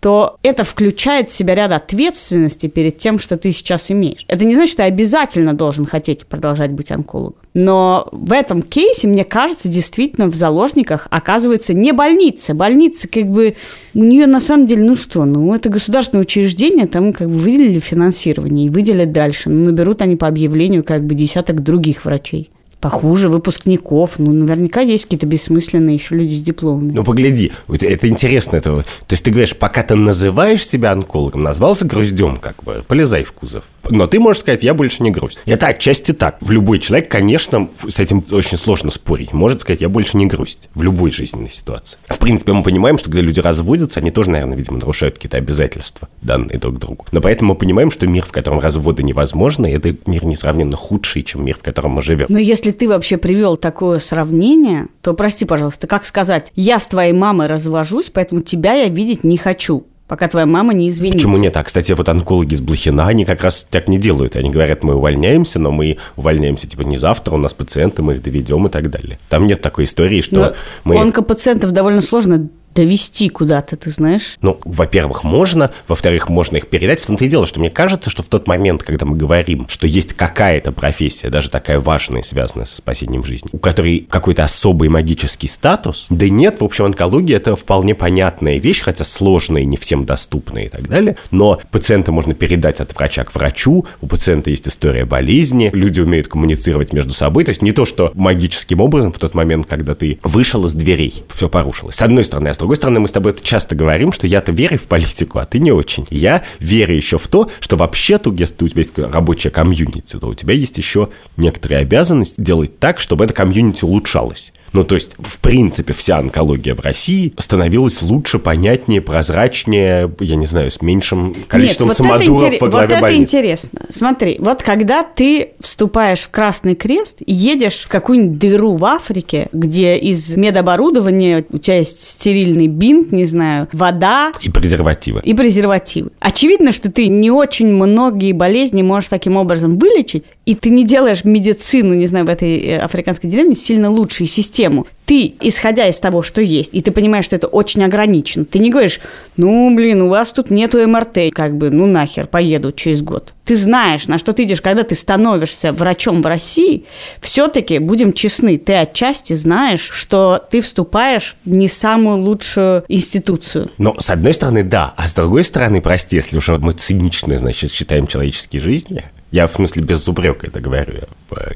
то 0.00 0.38
это 0.42 0.64
включает 0.64 1.30
в 1.30 1.34
себя 1.34 1.54
ряд 1.54 1.72
ответственности 1.72 2.68
перед 2.68 2.98
тем, 2.98 3.18
что 3.18 3.36
ты 3.36 3.52
сейчас 3.52 3.90
имеешь. 3.90 4.24
Это 4.28 4.44
не 4.44 4.54
значит, 4.54 4.72
что 4.72 4.82
ты 4.82 4.82
обязательно 4.84 5.54
должен 5.54 5.86
хотеть 5.86 6.26
продолжать 6.26 6.72
быть 6.72 6.92
онкологом. 6.92 7.36
Но 7.54 8.08
в 8.12 8.32
этом 8.32 8.62
кейсе, 8.62 9.08
мне 9.08 9.24
кажется, 9.24 9.68
действительно 9.68 10.28
в 10.28 10.34
заложниках 10.34 11.08
оказывается 11.10 11.74
не 11.74 11.92
больница. 11.92 12.54
Больница 12.54 13.08
как 13.08 13.26
бы... 13.26 13.56
У 13.94 14.04
нее 14.04 14.26
на 14.26 14.40
самом 14.40 14.66
деле, 14.66 14.84
ну 14.84 14.94
что, 14.94 15.24
ну 15.24 15.52
это 15.54 15.68
государственное 15.70 16.22
учреждение, 16.22 16.86
там 16.86 17.12
как 17.12 17.28
бы 17.28 17.36
выделили 17.36 17.80
финансирование 17.80 18.66
и 18.66 18.70
выделят 18.70 19.10
дальше. 19.10 19.48
Ну 19.48 19.64
наберут 19.64 20.02
они 20.02 20.14
по 20.14 20.28
объявлению 20.28 20.84
как 20.84 21.04
бы 21.04 21.14
десяток 21.16 21.62
других 21.62 22.04
врачей. 22.04 22.50
Похуже 22.80 23.28
выпускников. 23.28 24.18
Ну, 24.18 24.32
наверняка 24.32 24.80
есть 24.80 25.04
какие-то 25.04 25.26
бессмысленные 25.26 25.96
еще 25.96 26.14
люди 26.14 26.34
с 26.34 26.40
дипломами. 26.40 26.92
Ну, 26.92 27.04
погляди, 27.04 27.52
это, 27.68 27.86
это 27.86 28.08
интересно. 28.08 28.56
Это, 28.56 28.82
то 28.82 28.84
есть 29.10 29.24
ты 29.24 29.30
говоришь, 29.30 29.56
пока 29.56 29.82
ты 29.82 29.94
называешь 29.94 30.66
себя 30.66 30.92
онкологом, 30.92 31.42
назвался 31.42 31.84
груздем, 31.84 32.36
как 32.36 32.62
бы, 32.62 32.84
полезай 32.86 33.24
в 33.24 33.32
кузов. 33.32 33.64
Но 33.90 34.06
ты 34.06 34.20
можешь 34.20 34.40
сказать, 34.40 34.62
я 34.62 34.74
больше 34.74 35.02
не 35.02 35.10
грусть. 35.10 35.38
Это 35.46 35.68
отчасти 35.68 36.12
так. 36.12 36.36
В 36.40 36.50
любой 36.50 36.78
человек, 36.78 37.10
конечно, 37.10 37.68
с 37.86 38.00
этим 38.00 38.24
очень 38.30 38.56
сложно 38.56 38.90
спорить. 38.90 39.32
Может 39.32 39.62
сказать, 39.62 39.80
я 39.80 39.88
больше 39.88 40.16
не 40.16 40.26
грусть. 40.26 40.68
В 40.74 40.82
любой 40.82 41.10
жизненной 41.10 41.50
ситуации. 41.50 41.98
В 42.08 42.18
принципе, 42.18 42.52
мы 42.52 42.62
понимаем, 42.62 42.98
что 42.98 43.10
когда 43.10 43.22
люди 43.22 43.40
разводятся, 43.40 44.00
они 44.00 44.10
тоже, 44.10 44.30
наверное, 44.30 44.56
видимо, 44.56 44.78
нарушают 44.78 45.16
какие-то 45.16 45.38
обязательства, 45.38 46.08
данные 46.22 46.58
друг 46.58 46.78
другу. 46.78 47.06
Но 47.12 47.20
поэтому 47.20 47.52
мы 47.52 47.58
понимаем, 47.58 47.90
что 47.90 48.06
мир, 48.06 48.24
в 48.24 48.32
котором 48.32 48.60
разводы 48.60 49.02
невозможны, 49.02 49.72
это 49.72 49.96
мир 50.06 50.24
несравненно 50.24 50.76
худший, 50.76 51.22
чем 51.22 51.44
мир, 51.44 51.56
в 51.56 51.62
котором 51.62 51.92
мы 51.92 52.02
живем. 52.02 52.26
Но 52.28 52.38
если 52.38 52.70
ты 52.70 52.88
вообще 52.88 53.16
привел 53.16 53.56
такое 53.56 53.98
сравнение, 53.98 54.86
то 55.02 55.14
прости, 55.14 55.44
пожалуйста, 55.44 55.86
как 55.86 56.04
сказать, 56.04 56.52
я 56.54 56.78
с 56.78 56.88
твоей 56.88 57.12
мамой 57.12 57.46
развожусь, 57.46 58.10
поэтому 58.12 58.42
тебя 58.42 58.74
я 58.74 58.88
видеть 58.88 59.24
не 59.24 59.36
хочу 59.36 59.86
пока 60.08 60.26
твоя 60.26 60.46
мама 60.46 60.72
не 60.72 60.88
извинится. 60.88 61.18
Почему 61.18 61.36
нет? 61.36 61.56
А, 61.56 61.62
кстати, 61.62 61.92
вот 61.92 62.08
онкологи 62.08 62.54
с 62.54 62.60
Блохина, 62.60 63.06
они 63.06 63.24
как 63.24 63.42
раз 63.42 63.66
так 63.70 63.88
не 63.88 63.98
делают. 63.98 64.34
Они 64.34 64.50
говорят, 64.50 64.82
мы 64.82 64.96
увольняемся, 64.96 65.58
но 65.58 65.70
мы 65.70 65.98
увольняемся, 66.16 66.66
типа, 66.66 66.82
не 66.82 66.96
завтра, 66.96 67.34
у 67.34 67.36
нас 67.36 67.52
пациенты, 67.52 68.02
мы 68.02 68.14
их 68.14 68.22
доведем 68.22 68.66
и 68.66 68.70
так 68.70 68.90
далее. 68.90 69.18
Там 69.28 69.46
нет 69.46 69.60
такой 69.60 69.84
истории, 69.84 70.22
что 70.22 70.34
но 70.34 70.52
мы... 70.84 70.98
Онкопациентов 70.98 71.70
довольно 71.70 72.02
сложно 72.02 72.48
довести 72.78 73.28
куда-то, 73.28 73.76
ты 73.76 73.90
знаешь? 73.90 74.38
Ну, 74.40 74.56
во-первых, 74.64 75.24
можно, 75.24 75.72
во-вторых, 75.88 76.28
можно 76.28 76.58
их 76.58 76.68
передать. 76.68 77.00
В 77.00 77.06
том-то 77.06 77.24
и 77.24 77.28
дело, 77.28 77.44
что 77.44 77.58
мне 77.58 77.70
кажется, 77.70 78.08
что 78.08 78.22
в 78.22 78.26
тот 78.26 78.46
момент, 78.46 78.84
когда 78.84 79.04
мы 79.04 79.16
говорим, 79.16 79.66
что 79.68 79.88
есть 79.88 80.12
какая-то 80.12 80.70
профессия, 80.70 81.28
даже 81.28 81.50
такая 81.50 81.80
важная, 81.80 82.22
связанная 82.22 82.66
со 82.66 82.76
спасением 82.76 83.24
жизни, 83.24 83.50
у 83.50 83.58
которой 83.58 84.06
какой-то 84.08 84.44
особый 84.44 84.90
магический 84.90 85.48
статус, 85.48 86.06
да 86.08 86.28
нет, 86.28 86.60
в 86.60 86.64
общем, 86.64 86.84
онкология 86.84 87.38
это 87.38 87.56
вполне 87.56 87.96
понятная 87.96 88.58
вещь, 88.58 88.80
хотя 88.82 89.02
сложная, 89.02 89.64
не 89.64 89.76
всем 89.76 90.06
доступная 90.06 90.66
и 90.66 90.68
так 90.68 90.86
далее, 90.86 91.16
но 91.32 91.60
пациента 91.72 92.12
можно 92.12 92.32
передать 92.32 92.80
от 92.80 92.94
врача 92.94 93.24
к 93.24 93.34
врачу, 93.34 93.86
у 94.00 94.06
пациента 94.06 94.50
есть 94.50 94.68
история 94.68 95.04
болезни, 95.04 95.72
люди 95.74 96.00
умеют 96.00 96.28
коммуницировать 96.28 96.92
между 96.92 97.12
собой, 97.12 97.42
то 97.42 97.48
есть 97.48 97.60
не 97.60 97.72
то, 97.72 97.84
что 97.84 98.12
магическим 98.14 98.80
образом 98.80 99.10
в 99.10 99.18
тот 99.18 99.34
момент, 99.34 99.66
когда 99.66 99.96
ты 99.96 100.20
вышел 100.22 100.64
из 100.64 100.74
дверей, 100.74 101.24
все 101.28 101.48
порушилось. 101.48 101.96
С 101.96 102.02
одной 102.02 102.22
стороны, 102.22 102.46
а 102.46 102.54
с 102.54 102.58
другой 102.58 102.67
стороны, 102.76 103.00
мы 103.00 103.08
с 103.08 103.12
тобой 103.12 103.32
это 103.32 103.42
часто 103.42 103.74
говорим, 103.74 104.12
что 104.12 104.26
я-то 104.26 104.52
верю 104.52 104.78
в 104.78 104.84
политику, 104.84 105.38
а 105.38 105.44
ты 105.44 105.58
не 105.58 105.72
очень. 105.72 106.06
Я 106.10 106.42
верю 106.58 106.94
еще 106.94 107.18
в 107.18 107.26
то, 107.28 107.50
что 107.60 107.76
вообще-то, 107.76 108.32
если 108.32 108.64
у 108.64 108.68
тебя 108.68 108.82
есть 108.82 108.98
рабочая 108.98 109.50
комьюнити, 109.50 110.18
то 110.18 110.28
у 110.28 110.34
тебя 110.34 110.54
есть 110.54 110.78
еще 110.78 111.08
некоторые 111.36 111.80
обязанности 111.80 112.40
делать 112.40 112.78
так, 112.78 113.00
чтобы 113.00 113.24
эта 113.24 113.34
комьюнити 113.34 113.84
улучшалась. 113.84 114.52
Ну, 114.72 114.84
то 114.84 114.94
есть, 114.94 115.12
в 115.18 115.38
принципе, 115.40 115.92
вся 115.92 116.18
онкология 116.18 116.74
в 116.74 116.80
России 116.80 117.32
становилась 117.38 118.02
лучше, 118.02 118.38
понятнее, 118.38 119.00
прозрачнее, 119.00 120.10
я 120.20 120.36
не 120.36 120.46
знаю, 120.46 120.70
с 120.70 120.82
меньшим 120.82 121.34
количеством 121.46 121.88
Нет, 121.88 121.96
самодуров 121.96 122.42
интерес, 122.42 122.60
во 122.60 122.68
главе 122.68 122.94
Вот 122.94 123.00
больницы. 123.00 123.22
это 123.22 123.38
интересно. 123.38 123.80
Смотри, 123.90 124.36
вот 124.40 124.62
когда 124.62 125.02
ты 125.02 125.50
вступаешь 125.60 126.20
в 126.20 126.30
Красный 126.30 126.74
Крест 126.74 127.18
и 127.24 127.32
едешь 127.32 127.84
в 127.84 127.88
какую-нибудь 127.88 128.38
дыру 128.38 128.74
в 128.74 128.84
Африке, 128.84 129.48
где 129.52 129.96
из 129.96 130.36
медоборудования 130.36 131.44
у 131.50 131.58
тебя 131.58 131.78
есть 131.78 132.00
стерильный 132.00 132.66
бинт, 132.66 133.12
не 133.12 133.24
знаю, 133.24 133.68
вода... 133.72 134.32
И 134.42 134.50
презервативы. 134.50 135.20
И 135.24 135.34
презервативы. 135.34 136.10
Очевидно, 136.20 136.72
что 136.72 136.90
ты 136.90 137.08
не 137.08 137.30
очень 137.30 137.68
многие 137.68 138.32
болезни 138.32 138.82
можешь 138.82 139.08
таким 139.08 139.36
образом 139.36 139.78
вылечить, 139.78 140.24
и 140.46 140.54
ты 140.54 140.70
не 140.70 140.84
делаешь 140.84 141.24
медицину, 141.24 141.94
не 141.94 142.06
знаю, 142.06 142.26
в 142.26 142.28
этой 142.28 142.58
э, 142.58 142.78
африканской 142.78 143.30
деревне 143.30 143.54
сильно 143.54 143.90
лучше, 143.90 144.24
и 144.24 144.26
систему. 144.26 144.57
Ты, 145.04 145.34
исходя 145.40 145.88
из 145.88 145.98
того, 146.00 146.22
что 146.22 146.42
есть, 146.42 146.70
и 146.74 146.82
ты 146.82 146.90
понимаешь, 146.90 147.24
что 147.24 147.36
это 147.36 147.46
очень 147.46 147.82
ограничено, 147.82 148.44
ты 148.44 148.58
не 148.58 148.70
говоришь, 148.70 149.00
ну, 149.38 149.74
блин, 149.74 150.02
у 150.02 150.08
вас 150.08 150.32
тут 150.32 150.50
нету 150.50 150.86
МРТ, 150.86 151.32
как 151.32 151.56
бы, 151.56 151.70
ну 151.70 151.86
нахер, 151.86 152.26
поеду 152.26 152.72
через 152.72 153.00
год. 153.00 153.32
Ты 153.44 153.56
знаешь, 153.56 154.06
на 154.06 154.18
что 154.18 154.34
ты 154.34 154.42
идешь, 154.42 154.60
когда 154.60 154.82
ты 154.82 154.94
становишься 154.94 155.72
врачом 155.72 156.20
в 156.20 156.26
России, 156.26 156.84
все-таки, 157.20 157.78
будем 157.78 158.12
честны, 158.12 158.58
ты 158.58 158.74
отчасти 158.74 159.32
знаешь, 159.32 159.88
что 159.90 160.44
ты 160.50 160.60
вступаешь 160.60 161.36
в 161.44 161.50
не 161.50 161.68
самую 161.68 162.18
лучшую 162.18 162.84
институцию. 162.88 163.70
Но, 163.78 163.94
с 163.98 164.10
одной 164.10 164.34
стороны, 164.34 164.62
да, 164.62 164.92
а 164.96 165.08
с 165.08 165.14
другой 165.14 165.44
стороны, 165.44 165.80
прости, 165.80 166.16
если 166.16 166.36
уже 166.36 166.58
мы 166.58 166.72
цинично, 166.72 167.38
значит, 167.38 167.72
считаем 167.72 168.06
человеческие 168.06 168.60
жизни, 168.60 169.04
я 169.30 169.46
в 169.46 169.52
смысле 169.52 169.82
без 169.82 170.06
упрека 170.08 170.46
это 170.46 170.60
говорю, 170.60 170.94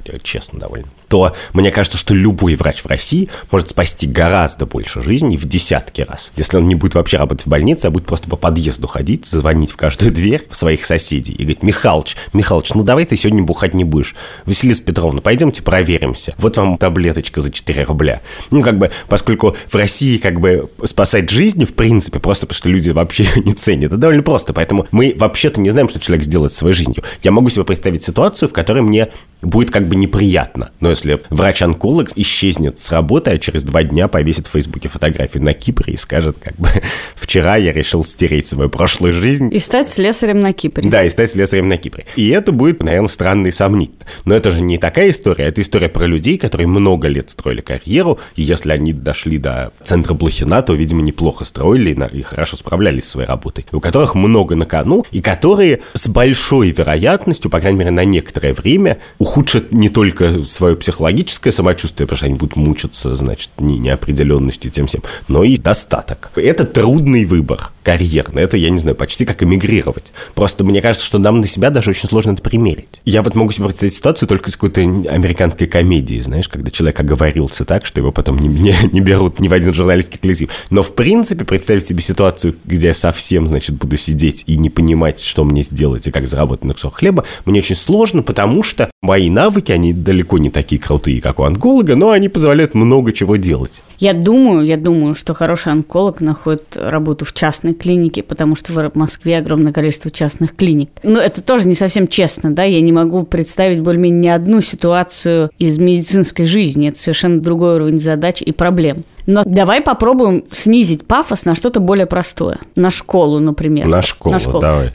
я 0.05 0.19
честно 0.23 0.59
довольно, 0.59 0.87
то 1.09 1.35
мне 1.52 1.71
кажется, 1.71 1.99
что 1.99 2.14
любой 2.14 2.55
врач 2.55 2.81
в 2.81 2.87
России 2.87 3.29
может 3.50 3.71
спасти 3.71 4.07
гораздо 4.07 4.67
больше 4.67 5.02
жизней 5.02 5.37
в 5.37 5.47
десятки 5.47 6.02
раз. 6.02 6.33
Если 6.37 6.57
он 6.57 6.69
не 6.69 6.75
будет 6.75 6.95
вообще 6.95 7.17
работать 7.17 7.47
в 7.47 7.50
больнице, 7.50 7.87
а 7.87 7.91
будет 7.91 8.07
просто 8.07 8.29
по 8.29 8.37
подъезду 8.37 8.87
ходить, 8.87 9.26
звонить 9.26 9.71
в 9.71 9.76
каждую 9.76 10.12
дверь 10.12 10.47
своих 10.50 10.85
соседей 10.85 11.33
и 11.33 11.43
говорить, 11.43 11.62
Михалыч, 11.62 12.17
Михалыч, 12.33 12.75
ну 12.75 12.83
давай 12.83 13.05
ты 13.05 13.17
сегодня 13.17 13.43
бухать 13.43 13.75
не 13.75 13.85
будешь. 13.85 14.14
Василиса 14.45 14.83
Петровна, 14.83 15.21
пойдемте 15.21 15.62
проверимся. 15.62 16.35
Вот 16.38 16.57
вам 16.57 16.76
таблеточка 16.76 17.41
за 17.41 17.50
4 17.50 17.85
рубля. 17.85 18.21
Ну, 18.50 18.62
как 18.62 18.79
бы, 18.79 18.91
поскольку 19.09 19.57
в 19.69 19.75
России 19.75 20.19
как 20.19 20.41
бы 20.41 20.71
спасать 20.85 21.31
жизни, 21.31 21.64
в 21.64 21.75
принципе, 21.75 22.19
просто 22.19 22.47
потому 22.47 22.59
что 22.59 22.69
люди 22.69 22.91
вообще 22.91 23.26
не 23.37 23.55
ценят, 23.55 23.87
это 23.87 23.97
довольно 23.97 24.23
просто. 24.23 24.52
Поэтому 24.52 24.87
мы 24.91 25.14
вообще-то 25.17 25.61
не 25.61 25.71
знаем, 25.71 25.88
что 25.88 26.00
человек 26.00 26.25
сделает 26.25 26.52
своей 26.52 26.75
жизнью. 26.75 27.02
Я 27.23 27.31
могу 27.31 27.49
себе 27.50 27.62
себе 27.62 27.66
представить 27.66 28.02
ситуацию, 28.02 28.49
в 28.49 28.52
которой 28.52 28.83
мне 28.83 29.09
будет 29.42 29.71
как 29.71 29.88
бы 29.88 29.97
неприятно. 29.97 30.71
Но 30.81 30.90
если 30.90 31.21
врач-онколог 31.31 32.11
исчезнет 32.16 32.81
с 32.81 32.90
работы, 32.92 33.33
а 33.33 33.38
через 33.38 33.64
два 33.64 33.83
дня 33.83 34.09
повесит 34.09 34.47
в 34.47 34.50
Фейсбуке 34.50 34.88
фотографию 34.88 35.42
на 35.42 35.52
Кипре 35.52 35.95
и 35.95 35.97
скажет, 35.97 36.37
как 36.40 36.54
бы, 36.57 36.69
вчера 37.16 37.57
я 37.57 37.73
решил 37.73 38.04
стереть 38.04 38.47
свою 38.47 38.71
прошлую 38.71 39.12
жизнь. 39.12 39.52
И 39.52 39.59
стать 39.59 39.88
слесарем 39.88 40.40
на 40.40 40.52
Кипре. 40.52 40.88
Да, 40.88 41.04
и 41.04 41.11
стать 41.11 41.31
слесарем 41.31 41.66
на 41.66 41.76
Кипре. 41.76 42.07
И 42.16 42.28
это 42.28 42.52
будет, 42.52 42.83
наверное, 42.83 43.09
странно 43.09 43.49
и 43.49 43.50
сомнительно. 43.50 44.04
Но 44.25 44.35
это 44.35 44.50
же 44.50 44.61
не 44.61 44.78
такая 44.78 45.11
история, 45.11 45.45
это 45.45 45.61
история 45.61 45.88
про 45.88 46.07
людей, 46.07 46.38
которые 46.38 46.69
много 46.69 47.09
лет 47.09 47.31
строили 47.31 47.61
карьеру, 47.61 48.21
и 48.37 48.42
если 48.42 48.71
они 48.71 48.92
дошли 48.92 49.38
до 49.38 49.73
центра 49.83 50.14
Блохина, 50.14 50.62
то, 50.62 50.75
видимо, 50.75 51.02
неплохо 51.02 51.45
строили 51.45 51.92
и 52.12 52.23
хорошо 52.23 52.57
справлялись 52.57 53.04
с 53.04 53.11
своей 53.11 53.28
работой. 53.28 53.66
У 53.73 53.81
которых 53.81 54.14
много 54.14 54.54
на 54.54 54.66
кону, 54.66 55.04
и 55.11 55.21
которые 55.21 55.81
с 55.95 56.07
большой 56.09 56.71
вероятностью, 56.71 57.50
по 57.52 57.61
крайней 57.61 57.78
мере, 57.78 57.90
на 57.90 58.04
некоторое 58.06 58.54
время, 58.54 58.97
ухудшат 59.18 59.73
не 59.73 59.90
только 59.90 60.42
свое 60.42 60.75
психологическое 60.75 61.52
самочувствие, 61.52 62.06
потому 62.06 62.16
что 62.16 62.26
они 62.26 62.35
будут 62.35 62.56
мучиться, 62.56 63.14
значит, 63.14 63.50
не, 63.59 63.78
неопределенностью 63.78 64.71
тем 64.71 64.87
всем, 64.87 65.02
но 65.28 65.44
и 65.44 65.59
достаток. 65.59 66.30
Это 66.35 66.64
трудный 66.64 67.26
выбор 67.26 67.71
карьерный. 67.82 68.42
Это, 68.42 68.56
я 68.56 68.71
не 68.71 68.78
знаю, 68.78 68.97
почти 68.97 69.25
как 69.25 69.42
эмигрировать. 69.42 70.12
Просто 70.35 70.64
мне 70.64 70.80
кажется, 70.80 71.04
что 71.04 71.18
нам 71.18 71.40
на 71.40 71.47
себя 71.47 71.71
даже 71.71 71.90
очень 71.90 72.09
сложно 72.09 72.32
это 72.32 72.42
примерить. 72.42 73.00
Я 73.04 73.23
вот 73.23 73.35
могу 73.35 73.50
себе 73.50 73.66
представить 73.66 73.94
ситуацию 73.94 74.28
только 74.28 74.50
из 74.50 74.56
какой-то 74.56 74.80
американской 74.80 75.66
комедии, 75.66 76.21
знаешь, 76.21 76.49
когда 76.49 76.71
человек 76.71 76.99
оговорился 77.00 77.64
так, 77.64 77.85
что 77.85 78.00
его 78.00 78.12
потом 78.12 78.38
не, 78.38 78.49
не, 78.49 78.75
не 78.92 79.00
берут 79.00 79.40
ни 79.40 79.49
в 79.49 79.52
один 79.52 79.75
журналистский 79.75 80.18
коллектив. 80.18 80.49
Но, 80.71 80.82
в 80.82 80.94
принципе, 80.94 81.44
представить 81.44 81.87
себе 81.87 82.02
ситуацию, 82.02 82.56
где 82.64 82.88
я 82.88 82.94
совсем, 82.94 83.47
значит, 83.47 83.76
буду 83.76 83.97
сидеть 83.97 84.44
и 84.47 84.56
не 84.56 84.71
понимать, 84.71 85.21
что 85.21 85.44
мне 85.44 85.62
сделать 85.62 86.06
и 86.06 86.11
как 86.11 86.26
заработать 86.26 86.64
на 86.64 86.75
кусок 86.75 86.99
хлеба, 86.99 87.25
мне 87.45 87.61
очень 87.61 87.77
сложно, 87.77 88.23
потому 88.23 88.63
что 88.63 88.91
мои 89.03 89.31
навыки, 89.31 89.73
они 89.73 89.93
далеко 89.93 90.39
не 90.39 90.51
такие 90.51 90.81
крутые, 90.81 91.21
как 91.21 91.39
у 91.39 91.45
онколога, 91.45 91.97
но 91.97 92.11
они 92.11 92.29
позволяют 92.29 92.75
много 92.75 93.13
чего 93.13 93.37
делать. 93.37 93.83
Я 93.99 94.13
думаю, 94.13 94.65
я 94.65 94.77
думаю, 94.77 95.15
что 95.15 95.35
хороший 95.35 95.73
онколог 95.73 96.21
находит 96.21 96.77
работу 96.77 97.25
в 97.25 97.33
частной 97.33 97.75
клинике, 97.75 98.23
потому 98.23 98.57
что 98.57 98.73
в 98.73 98.95
Москве 98.95 99.39
огромное 99.39 99.73
количество 99.73 100.11
частных 100.11 100.57
клиник. 100.57 100.91
Но 101.03 101.21
это 101.21 101.43
тоже 101.43 101.69
не 101.69 101.75
совсем 101.75 102.07
честно, 102.09 102.53
да, 102.53 102.65
я 102.65 102.81
не 102.81 102.93
могу 102.93 103.25
представить 103.25 103.81
более-менее 103.81 104.23
ни 104.23 104.29
одну 104.29 104.61
ситуацию 104.61 105.51
из 105.59 105.79
медицинской 105.79 106.47
жизни. 106.47 106.89
Это 106.89 106.99
совершенно 106.99 107.41
другой 107.41 107.77
уровень 107.77 107.99
задач 107.99 108.43
и 108.43 108.53
проблем. 108.53 109.03
Но 109.27 109.43
давай 109.45 109.81
попробуем 109.81 110.45
снизить 110.51 111.07
пафос 111.07 111.45
на 111.45 111.55
что-то 111.55 111.81
более 111.81 112.07
простое. 112.07 112.59
На 112.77 112.91
школу, 112.91 113.39
например. 113.39 113.87
На 113.87 114.03
школу, 114.03 114.33
на 114.35 114.39
школу. 114.39 114.61
давай. 114.61 114.93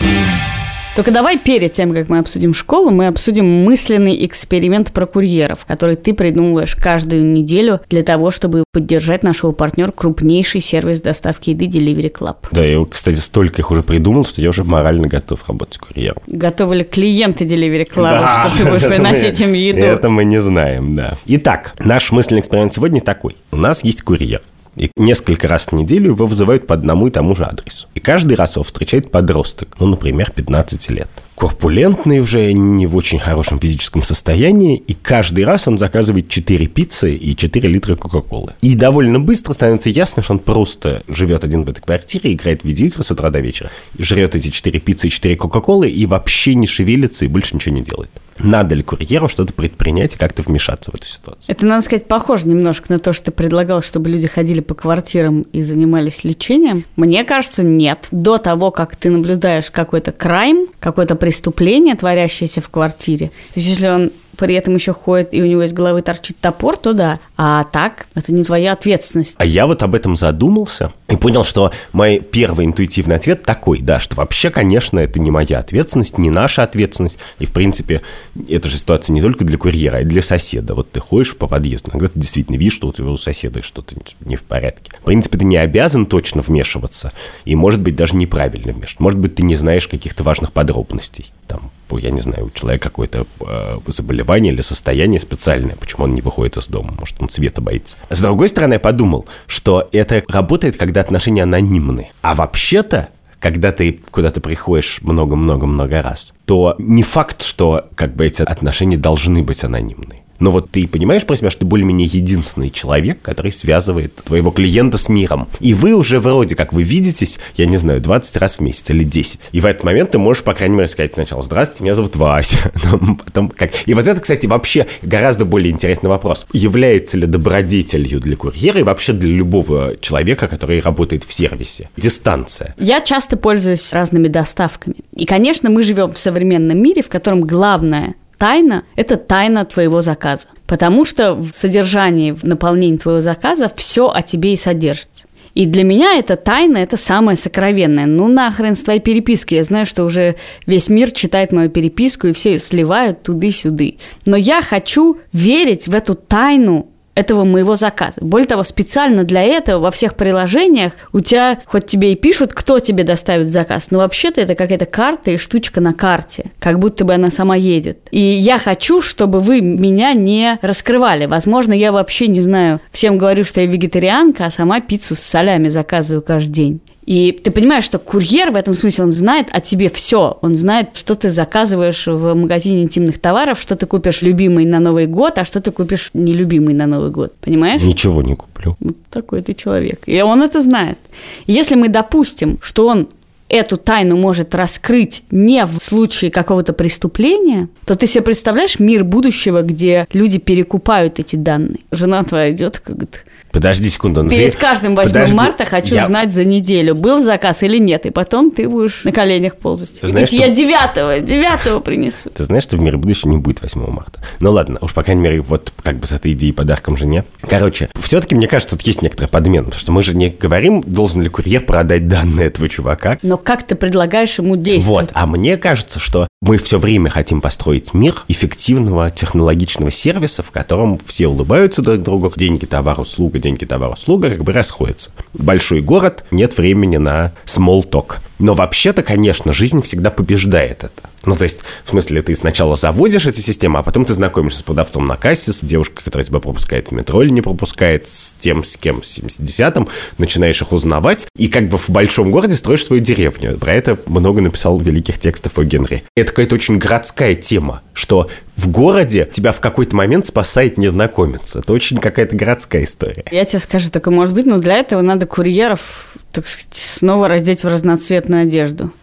Только 0.98 1.12
давай 1.12 1.38
перед 1.38 1.74
тем, 1.74 1.94
как 1.94 2.10
мы 2.10 2.18
обсудим 2.18 2.56
школу, 2.56 2.90
мы 2.90 3.06
обсудим 3.06 3.46
мысленный 3.46 4.26
эксперимент 4.26 4.92
про 4.92 5.06
курьеров, 5.06 5.64
который 5.68 5.96
ты 5.96 6.12
придумываешь 6.12 6.76
каждую 6.76 7.24
неделю 7.24 7.82
для 7.88 8.02
того, 8.02 8.32
чтобы 8.32 8.64
поддержать 8.74 9.24
нашего 9.24 9.52
партнера 9.52 9.92
крупнейший 9.92 10.60
сервис 10.60 11.00
доставки 11.00 11.52
еды 11.52 11.66
Delivery 11.66 12.12
Club. 12.12 12.38
Да, 12.50 12.66
я, 12.66 12.84
кстати, 12.84 13.18
столько 13.18 13.62
их 13.62 13.70
уже 13.70 13.84
придумал, 13.84 14.26
что 14.26 14.42
я 14.42 14.50
уже 14.50 14.64
морально 14.64 15.08
готов 15.08 15.48
работать 15.48 15.78
курьером. 15.78 16.24
Готовы 16.26 16.78
ли 16.78 16.84
клиенты 16.84 17.46
Delivery 17.46 17.88
Club, 17.88 18.20
да, 18.20 18.48
что 18.48 18.58
ты 18.58 18.68
будешь 18.68 18.82
приносить 18.88 19.40
им 19.40 19.54
еду? 19.54 19.86
Это 19.86 20.10
мы 20.10 20.26
не 20.26 20.40
знаем, 20.40 20.96
да. 20.96 21.20
Итак, 21.28 21.76
наш 21.78 22.12
мысленный 22.12 22.40
эксперимент 22.40 22.74
сегодня 22.74 23.02
такой. 23.02 23.36
У 23.52 23.58
нас 23.58 23.84
есть 23.84 24.02
курьер 24.02 24.42
И 24.78 24.92
несколько 24.96 25.48
раз 25.48 25.66
в 25.66 25.72
неделю 25.74 26.12
его 26.12 26.26
вызывают 26.26 26.68
по 26.68 26.76
одному 26.76 27.08
и 27.08 27.12
тому 27.12 27.36
же 27.36 27.44
адресу. 27.44 27.88
И 27.96 28.00
каждый 28.00 28.36
раз 28.36 28.56
его 28.56 28.64
встречает 28.64 29.12
подросток, 29.12 29.76
ну, 29.80 29.88
например, 29.88 30.32
15 30.36 30.90
лет. 30.92 31.10
Корпулентный 31.36 32.20
уже, 32.20 32.52
не 32.54 32.88
в 32.88 32.96
очень 32.96 33.20
хорошем 33.20 33.60
физическом 33.60 34.02
состоянии, 34.02 34.76
и 34.76 34.94
каждый 34.94 35.46
раз 35.46 35.68
он 35.68 35.78
заказывает 35.78 36.30
4 36.30 36.66
пиццы 36.68 37.14
и 37.14 37.36
4 37.36 37.70
литра 37.70 37.96
Кока-Колы. 37.96 38.54
И 38.62 38.76
довольно 38.76 39.20
быстро 39.20 39.54
становится 39.54 39.90
ясно, 39.90 40.24
что 40.24 40.34
он 40.34 40.40
просто 40.40 41.04
живет 41.08 41.44
один 41.44 41.64
в 41.64 41.70
этой 41.70 41.82
квартире, 41.82 42.34
играет 42.34 42.62
в 42.62 42.66
видеоигры 42.66 43.04
с 43.04 43.12
утра 43.12 43.30
до 43.30 43.40
вечера, 43.40 43.70
жрет 44.00 44.36
эти 44.36 44.50
4 44.50 44.80
пиццы 44.80 45.08
и 45.08 45.12
4 45.12 45.36
Кока-Колы 45.36 45.90
и 45.90 46.06
вообще 46.06 46.56
не 46.56 46.66
шевелится 46.66 47.26
и 47.26 47.28
больше 47.28 47.56
ничего 47.56 47.76
не 47.76 47.82
делает. 47.82 48.10
Надо 48.40 48.76
ли 48.76 48.84
курьеру 48.84 49.28
что-то 49.28 49.54
предпринять 49.54 50.16
и 50.16 50.18
как-то 50.18 50.42
вмешаться 50.44 50.92
в 50.92 50.96
эту 50.96 51.08
ситуацию? 51.08 51.56
Это, 51.56 51.66
надо 51.66 51.82
сказать, 51.84 52.08
похоже 52.08 52.48
немножко 52.48 52.92
на 52.94 53.00
то, 53.00 53.14
что 53.14 53.26
ты 53.26 53.32
предлагал, 53.32 53.82
чтобы 53.82 54.10
люди 54.10 54.28
ходили 54.28 54.60
по 54.60 54.76
квартирам 54.76 55.42
и 55.42 55.64
занимались 55.64 56.24
лечением. 56.24 56.86
Мне 56.96 57.24
кажется, 57.24 57.64
нет. 57.64 58.08
До 58.12 58.38
того, 58.38 58.72
как 58.72 58.96
ты 58.96 59.10
наблюдаешь 59.10 59.72
какой-то 59.72 60.12
крайм, 60.12 60.68
какое-то 60.80 61.16
преступление, 61.16 61.96
творящееся 61.96 62.62
в 62.62 62.70
квартире, 62.70 63.28
то 63.54 63.60
есть 63.60 63.70
если 63.70 63.88
он 63.88 64.12
при 64.38 64.56
этом 64.56 64.76
еще 64.76 64.94
ходит 64.94 65.34
и 65.34 65.42
у 65.42 65.46
него 65.46 65.64
из 65.64 65.74
головы 65.74 66.02
торчит 66.02 66.38
топор, 66.40 66.78
то 66.78 66.94
да. 66.94 67.20
А 67.36 67.66
так, 67.66 68.08
это 68.16 68.32
не 68.32 68.44
твоя 68.44 68.74
ответственность. 68.74 69.36
А 69.38 69.46
я 69.46 69.68
вот 69.68 69.84
об 69.84 69.96
этом 69.96 70.16
задумался 70.16 70.92
и 71.10 71.16
понял, 71.16 71.44
что 71.44 71.72
мой 71.92 72.20
первый 72.20 72.66
интуитивный 72.66 73.16
ответ 73.16 73.44
такой, 73.44 73.80
да, 73.82 74.00
что 74.00 74.16
вообще, 74.16 74.50
конечно, 74.50 75.00
это 75.00 75.20
не 75.20 75.32
моя 75.32 75.60
ответственность, 75.60 76.18
не 76.18 76.30
наша 76.30 76.64
ответственность. 76.64 77.18
И, 77.40 77.46
в 77.46 77.52
принципе, 77.52 78.02
эта 78.48 78.70
же 78.70 78.78
ситуация 78.78 79.14
не 79.14 79.22
только 79.22 79.44
для 79.44 79.58
курьера, 79.58 79.98
а 79.98 80.02
и 80.02 80.06
для 80.06 80.22
соседа. 80.22 80.76
Вот 80.76 80.92
ты 80.92 81.00
ходишь 81.00 81.36
по 81.36 81.48
подъезду, 81.48 81.92
иногда 81.92 82.08
ты 82.08 82.20
действительно 82.20 82.58
видишь, 82.58 82.76
что 82.76 82.88
у 82.88 83.08
у 83.08 83.18
соседа 83.18 83.64
что-то 83.64 83.96
не 84.22 84.36
в 84.36 84.44
порядке. 84.44 84.92
В 85.02 85.06
принципе, 85.06 85.38
ты 85.38 85.46
не 85.46 85.58
обязан 85.58 86.06
точно 86.06 86.42
вмешиваться, 86.42 87.12
и, 87.46 87.56
может 87.56 87.82
быть, 87.82 87.96
даже 87.96 88.16
неправильно 88.16 88.74
вмешиваться. 88.74 89.04
Может 89.04 89.20
быть, 89.20 89.36
ты 89.36 89.44
не 89.44 89.56
знаешь 89.56 89.88
каких-то 89.88 90.24
важных 90.24 90.52
подробностей. 90.52 91.32
Там, 91.48 91.72
я 91.96 92.12
не 92.12 92.20
знаю, 92.20 92.48
у 92.48 92.50
человека 92.50 92.90
какое-то 92.90 93.26
э, 93.40 93.78
заболевание 93.88 94.52
или 94.54 94.62
состояние 94.62 95.20
специальное, 95.20 95.76
почему 95.76 96.06
он 96.06 96.14
не 96.14 96.22
выходит 96.22 96.58
из 96.58 96.68
дома, 96.68 96.94
может, 97.00 97.16
он 97.22 97.30
света 97.30 97.62
боится. 97.62 97.98
С 98.10 98.22
другой 98.22 98.50
стороны, 98.50 98.74
я 98.74 98.80
подумал, 98.80 99.26
что 99.48 99.88
это 99.92 100.24
работает, 100.28 100.78
когда 100.78 101.02
отношения 101.02 101.44
анонимны. 101.44 102.12
А 102.22 102.36
вообще-то 102.36 103.10
когда 103.40 103.72
ты 103.72 104.02
куда-то 104.12 104.42
приходишь 104.42 105.00
много-много-много 105.02 106.02
раз, 106.02 106.34
то 106.46 106.76
не 106.80 107.04
факт, 107.04 107.44
что 107.44 107.88
как 107.96 108.16
бы 108.16 108.26
эти 108.26 108.42
отношения 108.42 108.98
должны 108.98 109.44
быть 109.44 109.64
анонимны. 109.64 110.24
Но 110.40 110.52
вот 110.52 110.72
ты 110.72 110.88
понимаешь 110.88 111.26
про 111.26 111.36
себя, 111.36 111.50
что 111.50 111.62
ты 111.62 111.66
более-менее 111.66 112.08
единственный 112.08 112.70
человек, 112.70 113.22
который 113.22 113.52
связывает 113.52 114.16
твоего 114.16 114.52
клиента 114.52 114.98
с 114.98 115.10
миром. 115.10 115.48
И 115.60 115.74
вы 115.74 115.94
уже 115.94 116.20
вроде 116.20 116.56
как 116.56 116.74
вы 116.74 116.84
видитесь, 116.84 117.40
я 117.56 117.66
не 117.66 117.78
знаю, 117.78 118.02
20 118.02 118.38
раз 118.38 118.56
в 118.56 118.62
месяц 118.62 118.90
или 118.90 119.04
10. 119.04 119.50
И 119.52 119.62
в 119.62 119.66
этот 119.66 119.84
момент 119.84 120.12
ты 120.12 120.20
можешь, 120.20 120.44
по 120.44 120.54
крайней 120.54 120.76
мере, 120.76 120.88
сказать 120.88 121.14
сначала 121.14 121.42
«Здравствуйте, 121.42 121.84
меня 121.84 121.96
зовут 121.96 122.16
Вася». 122.16 122.72
Потом 123.26 123.50
как... 123.50 123.72
И 123.88 123.94
вот 123.94 124.08
это, 124.08 124.22
кстати, 124.22 124.46
вообще 124.48 124.88
гораздо 125.02 125.46
более 125.46 125.72
интересный 125.72 126.10
вопрос. 126.10 126.46
Является 126.54 127.18
ли 127.18 127.26
добродетелью 127.26 128.20
для 128.20 128.36
курьера 128.36 128.80
и 128.80 128.84
вообще 128.84 129.14
для 129.14 129.30
любого 129.30 129.96
человека, 130.00 130.48
который 130.48 130.80
работает 130.80 131.24
в 131.24 131.34
сервисе? 131.34 131.90
Дистанция. 131.98 132.76
Я 132.78 133.02
часто 133.02 133.38
пользуюсь 133.38 133.92
разными 133.94 134.28
доставками. 134.28 134.98
И, 135.16 135.26
конечно, 135.26 135.70
мы 135.70 135.84
живем 135.84 136.14
в 136.14 136.18
современном 136.18 136.82
мире, 136.82 137.02
в 137.02 137.10
котором 137.10 137.42
главное 137.42 138.16
тайна– 138.38 138.84
это 138.96 139.18
тайна 139.18 139.66
твоего 139.66 140.02
заказа. 140.02 140.48
Потому 140.66 141.06
что 141.06 141.34
в 141.34 141.52
содержании, 141.54 142.32
в 142.32 142.44
наполнении 142.44 142.98
твоего 142.98 143.22
заказа 143.22 143.72
все 143.76 144.10
о 144.10 144.22
тебе 144.22 144.54
и 144.54 144.58
содержится. 144.58 145.26
И 145.58 145.66
для 145.66 145.84
меня 145.84 146.20
это 146.20 146.36
тайна, 146.36 146.78
это 146.78 146.98
самое 146.98 147.36
сокровенное. 147.36 148.06
Ну 148.06 148.28
нахрен 148.28 148.76
с 148.76 148.84
твоей 148.84 149.00
переписки. 149.00 149.56
Я 149.56 149.64
знаю, 149.64 149.88
что 149.88 150.04
уже 150.04 150.36
весь 150.68 150.88
мир 150.88 151.10
читает 151.10 151.52
мою 151.52 151.72
переписку 151.72 152.28
и 152.28 152.34
все 152.34 152.60
сливают 152.60 153.24
туды-сюды. 153.24 153.98
Но 154.28 154.38
я 154.38 154.62
хочу 154.62 155.18
верить 155.34 155.88
в 155.88 155.96
эту 155.96 156.14
тайну 156.14 156.92
этого 157.18 157.46
моего 157.46 157.76
заказа. 157.76 158.22
Более 158.22 158.48
того, 158.48 158.64
специально 158.64 159.24
для 159.24 159.42
этого 159.42 159.82
во 159.82 159.92
всех 159.92 160.16
приложениях 160.16 160.94
у 161.14 161.20
тебя, 161.20 161.60
хоть 161.66 161.88
тебе 161.88 162.14
и 162.14 162.16
пишут, 162.16 162.54
кто 162.54 162.78
тебе 162.78 163.04
доставит 163.04 163.50
заказ, 163.50 163.90
но 163.90 163.98
вообще-то 163.98 164.40
это 164.40 164.54
какая-то 164.54 164.86
карта 164.86 165.32
и 165.32 165.38
штучка 165.38 165.82
на 165.82 165.94
карте, 165.94 166.52
как 166.60 166.78
будто 166.78 167.06
бы 167.06 167.16
она 167.16 167.32
сама 167.32 167.56
едет. 167.56 168.00
И 168.12 168.20
я 168.20 168.60
хочу, 168.60 169.02
чтобы 169.02 169.40
вы 169.40 169.62
меня 169.62 170.14
не 170.14 170.60
раскрывали. 170.62 171.26
Возможно, 171.26 171.74
я 171.74 171.92
вообще 171.92 172.28
не 172.28 172.42
знаю, 172.42 172.82
всем 172.92 173.18
говорю, 173.18 173.44
что 173.44 173.62
я 173.62 173.66
вегетарианка, 173.66 174.46
а 174.46 174.52
сама 174.52 174.80
пиццу 174.80 175.16
с 175.16 175.20
солями 175.20 175.70
заказываю 175.70 176.22
каждый 176.22 176.52
день. 176.52 176.82
И 177.08 177.32
ты 177.32 177.52
понимаешь, 177.52 177.86
что 177.86 178.00
курьер 178.00 178.52
в 178.52 178.58
этом 178.58 178.74
смысле, 178.74 179.06
он 179.06 179.12
знает 179.14 179.48
о 179.54 179.62
тебе 179.62 179.90
все. 179.90 180.38
Он 180.42 180.58
знает, 180.58 180.90
что 180.94 181.16
ты 181.16 181.32
заказываешь 181.32 182.06
в 182.06 182.34
магазине 182.34 182.84
интимных 182.84 183.18
товаров, 183.20 183.62
что 183.62 183.78
ты 183.78 183.86
купишь 183.86 184.22
любимый 184.22 184.66
на 184.66 184.82
Новый 184.82 185.08
год, 185.08 185.38
а 185.38 185.46
что 185.46 185.62
ты 185.62 185.72
купишь 185.72 186.12
нелюбимый 186.14 186.74
на 186.74 186.86
Новый 186.86 187.10
год. 187.10 187.34
Понимаешь? 187.40 187.82
Ничего 187.82 188.22
не 188.22 188.36
куплю. 188.36 188.76
Вот 188.82 188.98
такой 189.10 189.42
ты 189.42 189.54
человек. 189.54 190.02
И 190.06 190.22
он 190.22 190.44
это 190.44 190.62
знает. 190.62 190.98
если 191.46 191.76
мы 191.76 191.88
допустим, 191.88 192.60
что 192.62 192.88
он 192.88 193.08
эту 193.50 193.78
тайну 193.78 194.18
может 194.18 194.54
раскрыть 194.54 195.24
не 195.32 195.66
в 195.66 195.80
случае 195.80 196.30
какого-то 196.32 196.74
преступления, 196.74 197.70
то 197.86 197.96
ты 197.96 198.06
себе 198.06 198.24
представляешь 198.24 198.80
мир 198.80 199.06
будущего, 199.06 199.62
где 199.62 200.08
люди 200.12 200.38
перекупают 200.38 201.20
эти 201.20 201.38
данные. 201.38 201.80
Жена 201.92 202.24
твоя 202.24 202.52
идет, 202.52 202.80
как 202.80 202.96
говорит, 202.98 203.24
Подожди 203.58 203.90
секунду. 203.90 204.22
Ну 204.22 204.30
Перед 204.30 204.56
каждым 204.56 204.96
8 204.96 205.10
Подожди. 205.10 205.36
марта 205.36 205.66
хочу 205.66 205.96
я... 205.96 206.06
знать 206.06 206.32
за 206.32 206.44
неделю, 206.44 206.94
был 206.94 207.24
заказ 207.24 207.64
или 207.64 207.80
нет. 207.80 208.06
И 208.06 208.12
потом 208.12 208.52
ты 208.52 208.70
будешь 208.70 209.04
на 209.04 209.12
коленях 209.12 209.56
ползать. 209.56 210.00
Ты 210.00 210.10
знаешь, 210.10 210.28
что... 210.28 210.38
Я 210.38 210.50
9 210.50 211.26
9 211.26 211.84
принесу. 211.84 212.30
Ты 212.30 212.44
знаешь, 212.44 212.64
что 212.64 212.78
в 212.78 212.82
мире 212.82 212.98
будущего 212.98 213.32
не 213.32 213.38
будет 213.38 213.64
8 213.64 213.84
марта. 213.90 214.20
Ну 214.42 214.52
ладно, 214.52 214.78
уж 214.82 214.94
по 214.94 215.02
крайней 215.02 215.24
мере, 215.24 215.42
вот 215.42 215.74
как 215.82 215.98
бы 215.98 216.06
с 216.06 216.12
этой 216.12 216.34
идеей 216.34 216.54
подарком 216.54 216.98
жене. 216.98 217.24
Короче, 217.50 217.90
все-таки 218.00 218.36
мне 218.36 218.48
кажется, 218.48 218.76
тут 218.76 218.86
есть 218.86 219.02
некоторый 219.02 219.28
подмен, 219.28 219.66
потому 219.66 219.80
что 219.80 219.92
мы 219.92 220.04
же 220.04 220.16
не 220.16 220.30
говорим, 220.30 220.84
должен 220.86 221.24
ли 221.24 221.30
курьер 221.30 221.62
продать 221.62 222.08
данные 222.08 222.48
этого 222.48 222.70
чувака. 222.70 223.18
Но 223.24 223.38
как 223.38 223.64
ты 223.64 223.74
предлагаешь 223.74 224.38
ему 224.38 224.56
действовать? 224.56 225.08
Вот, 225.08 225.12
а 225.14 225.26
мне 225.26 225.58
кажется, 225.58 226.00
что 226.00 226.28
мы 226.42 226.58
все 226.58 226.78
время 226.78 227.10
хотим 227.10 227.42
построить 227.42 227.96
мир 227.96 228.24
эффективного 228.28 229.10
технологичного 229.10 229.90
сервиса, 229.90 230.44
в 230.44 230.52
котором 230.52 231.00
все 231.00 231.28
улыбаются 231.28 231.82
друг 231.82 232.02
другу, 232.02 232.32
деньги, 232.36 232.66
товар, 232.66 233.00
услуга, 233.00 233.40
деньги, 233.40 233.66
товар, 233.66 233.92
услуга 233.92 234.30
как 234.30 234.44
бы 234.44 234.54
расходятся. 234.54 235.10
Большой 235.34 235.82
город, 235.82 236.26
нет 236.30 236.56
времени 236.58 236.98
на 236.98 237.34
small 237.46 237.90
talk. 237.90 238.18
Но 238.38 238.54
вообще-то, 238.54 239.02
конечно, 239.02 239.52
жизнь 239.52 239.82
всегда 239.82 240.12
побеждает 240.12 240.84
это. 240.84 241.10
Ну, 241.28 241.36
то 241.36 241.44
есть, 241.44 241.64
в 241.84 241.90
смысле, 241.90 242.22
ты 242.22 242.36
сначала 242.36 242.78
заводишь 242.78 243.26
эти 243.28 243.42
системы, 243.42 243.80
а 243.80 243.84
потом 243.84 244.06
ты 244.06 244.14
знакомишься 244.14 244.60
с 244.60 244.64
продавцом 244.64 245.06
на 245.06 245.18
кассе, 245.18 245.52
с 245.52 245.60
девушкой, 245.60 246.04
которая 246.06 246.26
тебя 246.26 246.40
пропускает 246.40 246.88
в 246.88 246.94
метро 246.94 247.22
или 247.22 247.32
не 247.32 247.42
пропускает, 247.42 248.08
с 248.08 248.34
тем, 248.40 248.64
с 248.64 248.78
кем, 248.78 249.04
с 249.04 249.20
70-м, 249.20 249.90
начинаешь 250.18 250.62
их 250.62 250.72
узнавать, 250.72 251.28
и 251.38 251.50
как 251.50 251.68
бы 251.68 251.78
в 251.78 251.90
большом 251.90 252.32
городе 252.32 252.56
строишь 252.56 252.86
свою 252.86 253.02
деревню. 253.02 253.58
Про 253.58 253.74
это 253.74 254.00
много 254.06 254.40
написал 254.42 254.80
великих 254.80 255.20
текстов 255.20 255.58
о 255.60 255.66
Генри. 255.66 256.04
Это 256.16 256.30
какая-то 256.30 256.56
очень 256.56 256.78
городская 256.78 257.36
тема, 257.36 257.82
что 257.92 258.30
в 258.56 258.70
городе 258.70 259.28
тебя 259.30 259.52
в 259.52 259.60
какой-то 259.60 259.98
момент 259.98 260.28
спасает 260.28 260.78
незнакомец. 260.78 261.58
Это 261.58 261.74
очень 261.74 261.98
какая-то 261.98 262.38
городская 262.38 262.86
история. 262.86 263.26
Я 263.32 263.44
тебе 263.44 263.60
скажу, 263.60 263.90
такое 263.90 264.14
может 264.14 264.34
быть, 264.34 264.46
но 264.46 264.60
для 264.60 264.76
этого 264.76 265.02
надо 265.02 265.26
курьеров, 265.26 266.16
так 266.32 266.48
сказать, 266.48 266.74
снова 266.74 267.28
раздеть 267.28 267.66
в 267.66 267.68
разноцветную 267.68 268.44
одежду. 268.44 268.94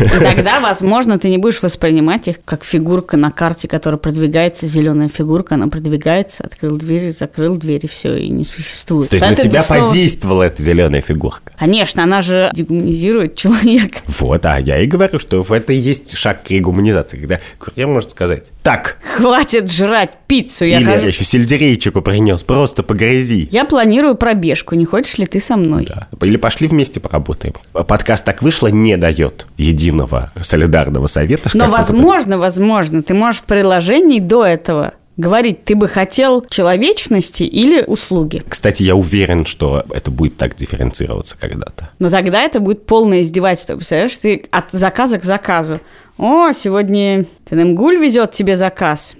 И 0.00 0.08
тогда, 0.18 0.60
возможно, 0.60 1.18
ты 1.18 1.28
не 1.28 1.38
будешь 1.38 1.62
воспринимать 1.62 2.28
их 2.28 2.36
как 2.44 2.64
фигурка 2.64 3.16
на 3.16 3.30
карте, 3.30 3.68
которая 3.68 3.98
продвигается, 3.98 4.66
зеленая 4.66 5.08
фигурка, 5.08 5.54
она 5.54 5.68
продвигается, 5.68 6.44
открыл 6.44 6.76
дверь, 6.76 7.14
закрыл 7.16 7.56
дверь, 7.56 7.84
и 7.84 7.88
все, 7.88 8.16
и 8.16 8.28
не 8.28 8.44
существует. 8.44 9.10
То 9.10 9.16
есть 9.16 9.26
Тогда 9.26 9.42
на 9.42 9.48
тебя 9.48 9.62
снова... 9.62 9.88
подействовала 9.88 10.42
эта 10.44 10.62
зеленая 10.62 11.00
фигурка? 11.00 11.52
Конечно, 11.58 12.02
она 12.02 12.22
же 12.22 12.50
дегуманизирует 12.54 13.36
человека. 13.36 14.00
Вот, 14.20 14.44
а 14.44 14.58
я 14.58 14.78
и 14.78 14.86
говорю, 14.86 15.18
что 15.18 15.42
в 15.42 15.50
это 15.50 15.72
и 15.72 15.76
есть 15.76 16.14
шаг 16.14 16.42
к 16.42 16.50
регуманизации, 16.50 17.16
когда 17.16 17.40
курьер 17.58 17.86
может 17.86 18.10
сказать, 18.10 18.50
так. 18.62 18.98
Хватит 19.16 19.72
жрать 19.72 20.18
пиццу. 20.26 20.66
Я 20.66 20.78
Или 20.78 20.84
хожу... 20.84 21.00
я 21.02 21.08
еще 21.08 21.24
сельдерейчику 21.24 22.02
принес, 22.02 22.42
просто 22.42 22.82
погрязи. 22.82 23.48
Я 23.50 23.64
планирую 23.64 24.14
пробежку, 24.14 24.74
не 24.74 24.84
хочешь 24.84 25.16
ли 25.18 25.26
ты 25.26 25.40
со 25.40 25.56
мной? 25.56 25.86
Да. 25.88 26.08
Или 26.26 26.36
пошли 26.36 26.68
вместе 26.68 27.00
поработаем. 27.00 27.54
Подкаст 27.72 28.24
«Так 28.24 28.42
вышло» 28.42 28.68
не 28.68 28.96
дает 28.96 29.46
единого 29.90 30.32
солидарного 30.40 31.06
совета. 31.06 31.50
Но 31.54 31.68
возможно, 31.70 32.38
возможно, 32.38 33.02
ты 33.02 33.14
можешь 33.14 33.42
в 33.42 33.44
приложении 33.44 34.20
до 34.20 34.44
этого 34.44 34.94
говорить, 35.16 35.64
ты 35.64 35.74
бы 35.74 35.86
хотел 35.86 36.46
человечности 36.48 37.42
или 37.42 37.82
услуги. 37.82 38.42
Кстати, 38.48 38.84
я 38.84 38.96
уверен, 38.96 39.44
что 39.44 39.84
это 39.92 40.10
будет 40.10 40.38
так 40.38 40.56
дифференцироваться 40.56 41.36
когда-то. 41.38 41.90
Но 41.98 42.08
тогда 42.08 42.42
это 42.42 42.58
будет 42.58 42.86
полное 42.86 43.22
издевательство. 43.22 43.74
Представляешь, 43.74 44.16
ты 44.16 44.46
от 44.50 44.72
заказа 44.72 45.18
к 45.18 45.24
заказу. 45.24 45.80
О, 46.16 46.52
сегодня 46.52 47.26
Тенемгуль 47.48 47.96
везет 47.96 48.32
тебе 48.32 48.56
заказ. 48.56 49.14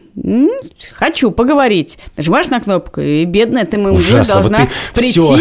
Хочу 0.94 1.30
поговорить. 1.30 1.98
Нажимаешь 2.16 2.48
на 2.48 2.60
кнопку, 2.60 3.00
и 3.00 3.24
бедная 3.24 3.64
ты 3.64 3.78
Ужасно, 3.78 4.18
вот 4.18 4.50
должна 4.50 4.66
ты 4.66 4.70
прийти 4.94 5.20
всё. 5.20 5.38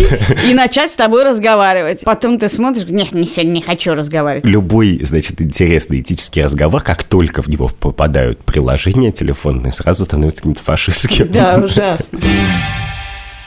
и 0.49 0.53
начать 0.53 0.91
с 0.91 0.95
тобой 0.95 1.23
разговаривать. 1.23 2.01
Потом 2.03 2.37
ты 2.37 2.49
смотришь, 2.49 2.85
нет, 2.89 3.11
не 3.11 3.23
сегодня 3.23 3.51
не 3.51 3.61
хочу 3.61 3.93
разговаривать. 3.93 4.45
Любой, 4.45 4.99
значит, 5.03 5.41
интересный 5.41 6.01
этический 6.01 6.43
разговор, 6.43 6.81
как 6.81 7.03
только 7.03 7.41
в 7.41 7.47
него 7.47 7.67
попадают 7.67 8.39
приложения 8.39 9.11
телефонные, 9.11 9.71
сразу 9.71 10.05
становится 10.05 10.41
каким-то 10.41 10.63
фашистским. 10.63 11.29
Да, 11.31 11.59
ужасно. 11.63 12.19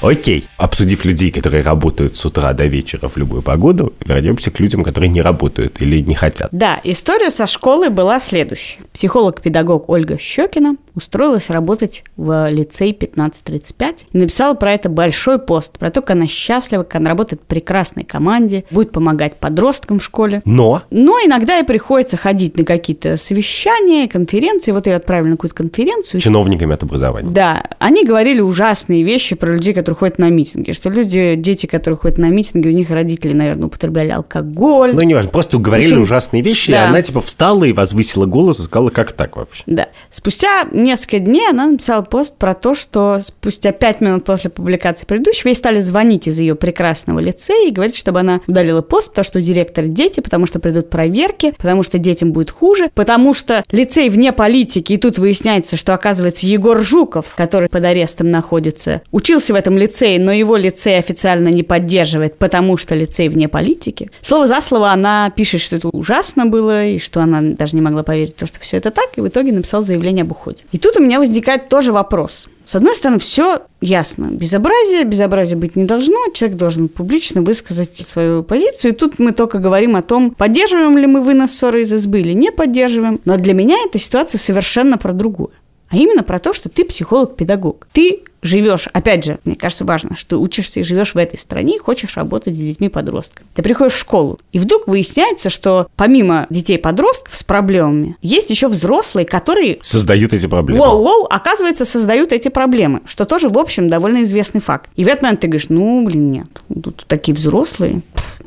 Окей, 0.03 0.45
обсудив 0.57 1.05
людей, 1.05 1.31
которые 1.31 1.63
работают 1.63 2.17
с 2.17 2.25
утра 2.27 2.53
до 2.55 2.67
вечера 2.67 3.09
в 3.09 3.17
любую 3.17 3.41
погоду, 3.41 3.93
вернемся 4.05 4.51
к 4.51 4.59
людям, 4.59 4.83
которые 4.83 5.09
не 5.09 5.23
работают 5.23 5.81
или 5.81 6.01
не 6.01 6.17
хотят. 6.17 6.49
Да, 6.51 6.81
история 6.83 7.31
со 7.31 7.47
школы 7.47 7.89
была 7.89 8.19
следующая. 8.19 8.81
Психолог-педагог 8.93 9.89
Ольга 9.89 10.19
Щекина 10.19 10.75
устроилась 10.95 11.51
работать 11.51 12.05
в 12.17 12.49
лицей 12.51 12.93
1535 12.93 14.07
и 14.13 14.19
написала 14.19 14.55
про 14.55 14.73
это 14.73 14.89
большой 14.89 15.39
пост, 15.39 15.79
про 15.79 15.91
то, 15.91 16.01
как 16.01 16.11
она 16.11 16.27
счастлива, 16.27 16.83
как 16.83 16.97
она 16.97 17.11
работает 17.11 17.43
в 17.43 17.47
прекрасной 17.47 18.05
команде, 18.05 18.65
будет 18.71 18.93
помогать 18.93 19.37
подросткам 19.37 19.99
в 19.99 20.05
школе. 20.05 20.43
Но 20.45 20.83
Но 20.91 21.19
иногда 21.25 21.57
ей 21.57 21.65
приходится 21.65 22.17
ходить 22.17 22.57
на 22.57 22.65
какие-то 22.65 23.17
совещания, 23.17 24.09
конференции. 24.09 24.73
Вот 24.73 24.87
ее 24.87 24.97
отправили 24.97 25.31
на 25.31 25.37
какую-то 25.37 25.57
конференцию. 25.57 26.21
чиновниками 26.21 26.75
от 26.75 26.83
образования. 26.83 27.31
Да, 27.31 27.65
они 27.79 28.05
говорили 28.05 28.41
ужасные 28.41 29.03
вещи 29.03 29.35
про 29.35 29.53
людей, 29.55 29.75
которые 29.75 29.97
ходят 29.97 30.19
на 30.19 30.31
митинги. 30.31 30.73
Что 30.73 30.91
люди, 30.91 31.35
дети, 31.37 31.67
которые 31.67 31.99
ходят 31.99 32.19
на 32.19 32.29
митинги, 32.29 32.69
у 32.69 32.73
них 32.73 32.91
родители, 32.91 33.33
наверное, 33.33 33.67
употребляли 33.67 34.11
алкоголь. 34.11 34.93
Ну, 34.95 35.01
не 35.03 35.15
важно, 35.15 35.31
просто 35.31 35.59
говорили 35.59 35.89
общем, 35.89 36.03
ужасные 36.03 36.43
вещи, 36.43 36.71
и 36.71 36.75
да. 36.75 36.89
она 36.89 37.03
типа 37.03 37.21
встала 37.21 37.65
и 37.65 37.73
возвысила 37.73 38.27
голос 38.27 38.61
и 38.61 38.63
сказала, 38.63 38.91
как 38.91 39.13
так 39.13 39.37
вообще? 39.37 39.63
Да. 39.67 39.89
Спустя 40.11 40.65
несколько 40.83 41.19
дней 41.19 41.49
она 41.49 41.67
написала 41.67 42.03
пост 42.03 42.37
про 42.37 42.55
то, 42.55 42.75
что 42.75 43.21
спустя 43.25 43.73
пять 43.73 44.01
минут 44.01 44.25
после 44.25 44.51
публикации 44.51 45.07
предыдущего 45.07 45.49
ей 45.49 45.55
стали 45.55 45.81
звонить 45.81 46.29
из 46.29 46.39
ее 46.39 46.55
прекрасного 46.55 47.19
лицея 47.21 47.69
и 47.69 47.73
говорить, 47.73 47.97
чтобы 47.97 48.21
она 48.21 48.41
удалила 48.47 48.83
пост, 48.83 49.09
потому 49.11 49.25
что 49.25 49.39
у 49.39 49.43
директора 49.43 49.87
дети, 49.87 50.21
потому 50.21 50.47
что 50.47 50.61
придут 50.61 50.91
проверки, 50.91 51.53
потому 51.57 51.83
что 51.83 51.99
детям 51.99 52.33
будет 52.33 52.51
хуже, 52.51 52.91
потому 52.95 53.35
что 53.35 53.65
лицей 53.71 54.09
вне 54.09 54.33
политики, 54.33 54.95
и 54.95 54.97
тут 54.97 55.19
выясняется, 55.19 55.77
что, 55.77 55.95
оказывается, 55.95 56.47
Егор 56.47 56.83
Жуков, 56.83 57.35
который 57.37 57.69
под 57.69 57.85
арестом 57.85 58.31
находится, 58.31 59.03
учился 59.11 59.53
в 59.53 59.57
этом 59.57 59.79
лицее, 59.79 60.19
но 60.19 60.33
его 60.33 60.57
лицей 60.57 60.99
официально 60.99 61.49
не 61.49 61.63
поддерживает, 61.63 62.39
потому 62.39 62.77
что 62.77 62.95
лицей 62.95 63.29
вне 63.29 63.49
политики. 63.49 64.11
Слово 64.21 64.47
за 64.47 64.61
слово 64.61 64.91
она 64.91 65.31
пишет, 65.31 65.61
что 65.61 65.77
это 65.77 65.89
ужасно 65.89 66.47
было, 66.47 66.85
и 66.87 66.99
что 66.99 67.21
она 67.21 67.41
даже 67.43 67.75
не 67.75 67.83
могла 67.83 68.03
поверить 68.03 68.35
в 68.37 68.41
то, 68.41 68.47
что 68.47 68.61
все 68.61 68.79
это 68.79 68.91
так, 68.91 69.11
и 69.17 69.21
в 69.21 69.29
итоге 69.29 69.53
написала 69.53 69.85
заявление 69.85 70.23
об 70.23 70.33
уходе. 70.33 70.65
И 70.73 70.79
тут 70.79 70.97
у 70.97 71.03
меня 71.03 71.21
возникает 71.21 71.69
тоже 71.69 71.93
вопрос. 71.93 72.49
С 72.65 72.75
одной 72.75 72.95
стороны, 72.95 73.19
все 73.19 73.63
ясно. 73.81 74.31
Безобразие, 74.33 75.05
безобразие 75.05 75.57
быть 75.57 75.77
не 75.77 75.85
должно. 75.85 76.33
Человек 76.33 76.57
должен 76.57 76.89
публично 76.89 77.43
высказать 77.43 77.95
свою 77.97 78.43
позицию. 78.43 78.93
И 78.93 78.97
тут 78.97 79.19
мы 79.19 79.33
только 79.33 79.59
говорим 79.59 79.97
о 79.97 80.03
том, 80.03 80.31
поддерживаем 80.31 80.97
ли 80.97 81.07
мы 81.07 81.23
вынос 81.23 81.53
ссоры 81.53 81.83
из 81.83 81.93
избы 81.93 82.21
или 82.21 82.33
не 82.33 82.51
поддерживаем. 82.51 83.21
Но 83.25 83.37
для 83.37 83.53
меня 83.53 83.77
эта 83.87 83.99
ситуация 83.99 84.39
совершенно 84.39 84.97
про 84.97 85.13
другое. 85.13 85.53
А 85.91 85.97
именно 85.97 86.23
про 86.23 86.39
то, 86.39 86.55
что 86.55 86.71
ты 86.71 86.85
психолог-педагог. 86.87 87.87
Ты 87.93 88.23
живешь, 88.43 88.89
опять 88.93 89.25
же, 89.25 89.39
мне 89.45 89.57
кажется, 89.57 89.85
важно, 89.85 90.17
что 90.17 90.41
учишься 90.41 90.81
и 90.81 90.83
живешь 90.83 91.15
в 91.15 91.19
этой 91.19 91.39
стране 91.39 91.77
и 91.77 91.79
хочешь 91.79 92.17
работать 92.17 92.55
с 92.57 92.59
детьми-подростками. 92.59 93.47
Ты 93.55 93.63
приходишь 93.63 93.95
в 93.95 93.99
школу, 93.99 94.39
и 94.53 94.59
вдруг 94.59 94.87
выясняется, 94.87 95.49
что 95.49 95.89
помимо 95.97 96.47
детей-подростков 96.51 97.37
с 97.37 97.45
проблемами, 97.45 98.17
есть 98.21 98.51
еще 98.51 98.69
взрослые, 98.69 99.25
которые 99.25 99.79
Создают 99.83 100.33
эти 100.33 100.47
проблемы. 100.47 100.85
Воу-воу, 100.85 101.27
оказывается, 101.31 101.85
создают 101.85 102.33
эти 102.33 102.49
проблемы, 102.49 103.01
что 103.07 103.25
тоже, 103.25 103.49
в 103.49 103.59
общем, 103.59 103.89
довольно 103.89 104.25
известный 104.25 104.61
факт. 104.61 104.91
И 104.97 105.05
в 105.05 105.09
этот 105.09 105.23
момент 105.23 105.41
ты 105.41 105.47
говоришь, 105.47 105.69
ну, 105.69 106.05
блин, 106.05 106.33
нет, 106.33 106.49
тут 106.83 107.05
такие 107.07 107.35
взрослые, 107.35 108.03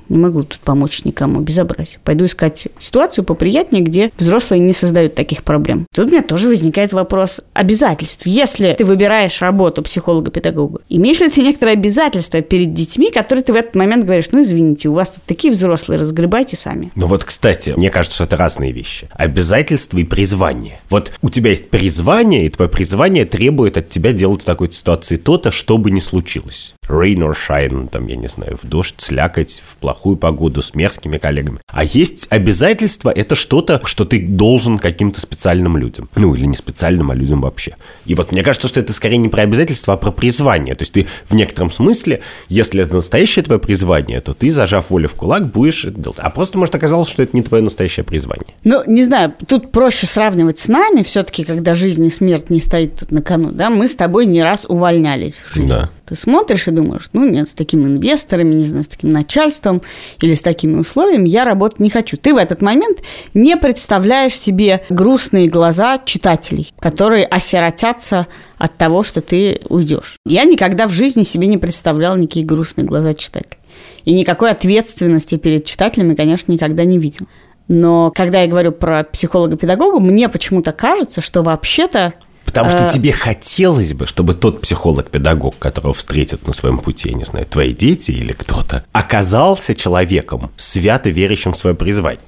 не 0.10 0.17
могу 0.17 0.43
тут 0.43 0.60
помочь 0.60 1.03
никому, 1.03 1.39
безобразие. 1.39 1.99
Пойду 2.03 2.25
искать 2.25 2.67
ситуацию 2.79 3.25
поприятнее, 3.25 3.81
где 3.81 4.12
взрослые 4.17 4.60
не 4.60 4.73
создают 4.73 5.15
таких 5.15 5.43
проблем. 5.43 5.88
Тут 5.93 6.08
у 6.08 6.12
меня 6.12 6.21
тоже 6.21 6.47
возникает 6.47 6.93
вопрос 6.93 7.41
обязательств. 7.53 8.25
Если 8.25 8.75
ты 8.77 8.86
выбираешь 8.86 9.41
работу 9.41 9.81
психолога-педагога, 9.86 10.82
имеешь 10.89 11.19
ли 11.19 11.30
ты 11.30 11.41
некоторые 11.41 11.74
обязательства 11.74 12.41
перед 12.41 12.74
детьми, 12.74 13.12
которые 13.12 13.43
ты 13.43 13.54
в 13.54 13.56
этот 13.56 13.76
момент 13.76 14.06
говоришь, 14.06 14.26
ну, 14.32 14.41
извините, 14.41 14.89
у 14.89 14.93
вас 14.93 15.12
тут 15.12 15.24
такие 15.26 15.54
взрослые, 15.54 16.00
разгребайте 16.00 16.58
сами. 16.58 16.91
Ну 16.95 17.08
вот, 17.08 17.24
кстати, 17.24 17.74
мне 17.78 17.89
кажется, 17.89 18.15
что 18.15 18.24
это 18.26 18.38
разные 18.38 18.71
вещи. 18.71 19.08
Обязательства 19.12 19.98
и 19.98 20.04
призвание. 20.04 20.80
Вот 20.89 21.12
у 21.21 21.30
тебя 21.30 21.52
есть 21.52 21.69
призвание, 21.69 22.45
и 22.45 22.50
твое 22.50 22.69
призвание 22.69 23.26
требует 23.26 23.78
от 23.78 23.89
тебя 23.89 24.12
делать 24.12 24.41
в 24.41 24.45
такой 24.45 24.71
ситуации 24.71 25.17
то-то, 25.17 25.52
что 25.52 25.78
бы 25.78 25.91
ни 25.91 26.00
случилось. 26.00 26.76
Rain 26.88 27.17
or 27.17 27.34
shine, 27.34 27.89
там, 27.89 28.08
я 28.08 28.15
не 28.15 28.28
знаю, 28.28 28.58
в 28.62 28.67
дождь, 28.67 28.95
слякать, 28.98 29.63
в 29.65 29.78
плохую 29.78 30.17
погоду, 30.17 30.62
с 30.62 30.76
мерзкими 30.76 31.17
коллегами. 31.17 31.60
А 31.67 31.84
есть 31.84 32.28
обязательства, 32.30 33.10
это 33.10 33.36
что-то, 33.36 33.82
что 33.86 34.06
ты 34.06 34.28
должен 34.28 34.78
каким-то 34.78 35.21
специальным 35.21 35.78
людям. 35.78 36.10
Ну, 36.15 36.36
или 36.36 36.45
не 36.45 36.56
специальным, 36.56 37.12
а 37.12 37.15
людям 37.15 37.41
вообще. 37.41 37.76
И 38.06 38.15
вот 38.15 38.32
мне 38.32 38.43
кажется, 38.43 38.67
что 38.67 38.80
это 38.80 38.93
скорее 38.93 39.17
не 39.17 39.30
про 39.30 39.43
обязательства, 39.43 39.74
а 39.75 39.97
про 39.97 40.11
призвание. 40.11 40.75
То 40.75 40.83
есть 40.83 40.93
ты 40.93 41.07
в 41.27 41.35
некотором 41.35 41.71
смысле, 41.71 42.21
если 42.49 42.83
это 42.83 42.95
настоящее 42.95 43.43
твое 43.43 43.59
призвание, 43.59 44.21
то 44.21 44.33
ты, 44.33 44.51
зажав 44.51 44.89
волю 44.89 45.09
в 45.09 45.15
кулак, 45.15 45.47
будешь 45.47 45.85
это 45.85 45.99
делать. 45.99 46.19
А 46.19 46.29
просто, 46.29 46.57
может, 46.57 46.75
оказалось, 46.75 47.09
что 47.09 47.23
это 47.23 47.35
не 47.35 47.43
твое 47.43 47.63
настоящее 47.63 48.03
призвание. 48.03 48.47
Ну, 48.63 48.83
не 48.88 49.03
знаю, 49.03 49.33
тут 49.47 49.71
проще 49.71 50.07
сравнивать 50.07 50.59
с 50.59 50.67
нами, 50.67 51.03
все-таки, 51.03 51.43
когда 51.43 51.75
жизнь 51.75 52.05
и 52.05 52.09
смерть 52.09 52.49
не 52.49 52.59
стоит 52.59 52.99
тут 52.99 53.11
на 53.11 53.21
кону, 53.21 53.51
да, 53.51 53.69
мы 53.69 53.88
с 53.88 53.95
тобой 53.95 54.25
не 54.25 54.43
раз 54.43 54.65
увольнялись 54.67 55.38
в 55.38 55.55
жизни. 55.55 55.69
Да. 55.69 55.89
Ты 56.06 56.15
смотришь 56.15 56.68
и 56.68 56.72
думаешь, 56.72 57.10
ну 57.13 57.28
нет, 57.28 57.50
с 57.50 57.54
такими 57.54 57.86
инвесторами, 57.86 58.54
не 58.54 58.63
знаю, 58.65 58.84
с 58.84 58.88
таким 58.88 59.12
начальством 59.12 59.82
или 60.22 60.36
с 60.36 60.41
такими 60.41 60.78
условиями 60.78 61.28
я 61.28 61.46
работать 61.46 61.80
не 61.80 61.89
хочу. 61.89 62.15
Ты 62.15 62.34
в 62.34 62.38
этот 62.38 62.62
момент 62.62 63.00
не 63.34 63.58
представляешь 63.58 64.38
себе 64.38 64.84
грустные 64.89 65.48
глаза 65.48 66.00
читателей, 66.06 66.74
которые 66.80 67.26
осиротятся 67.26 68.28
от 68.60 68.78
того, 68.78 69.02
что 69.02 69.22
ты 69.22 69.62
уйдешь. 69.68 70.18
Я 70.28 70.44
никогда 70.44 70.88
в 70.88 70.91
жизни 70.91 71.24
себе 71.24 71.48
не 71.48 71.58
представляла 71.58 72.15
никакие 72.15 72.46
грустные 72.46 72.86
глаза 72.86 73.15
читателей. 73.15 73.58
И 74.04 74.13
никакой 74.13 74.52
ответственности 74.52 75.38
перед 75.38 75.65
читателями, 75.65 76.13
конечно, 76.13 76.52
никогда 76.52 76.86
не 76.86 77.00
видел. 77.00 77.26
Но 77.68 78.12
когда 78.13 78.41
я 78.41 78.48
говорю 78.48 78.72
про 78.72 79.04
психолога-педагога, 79.04 80.00
мне 80.00 80.30
почему-то 80.30 80.72
кажется, 80.72 81.22
что 81.22 81.41
вообще-то 81.41 82.13
Потому 82.45 82.69
что 82.69 82.86
А. 82.86 82.89
тебе 82.89 83.12
хотелось 83.12 83.93
бы, 83.93 84.08
чтобы 84.08 84.34
тот 84.36 84.62
психолог-педагог, 84.62 85.58
которого 85.60 85.93
встретят 85.93 86.47
на 86.47 86.53
своем 86.53 86.77
пути, 86.77 87.10
я 87.10 87.15
не 87.15 87.25
знаю, 87.25 87.45
твои 87.45 87.73
дети 87.73 88.12
или 88.12 88.31
кто-то, 88.31 88.86
оказался 88.93 89.75
человеком, 89.75 90.51
свято 90.55 91.10
верящим 91.10 91.53
в 91.53 91.58
свое 91.58 91.75
призвание. 91.75 92.21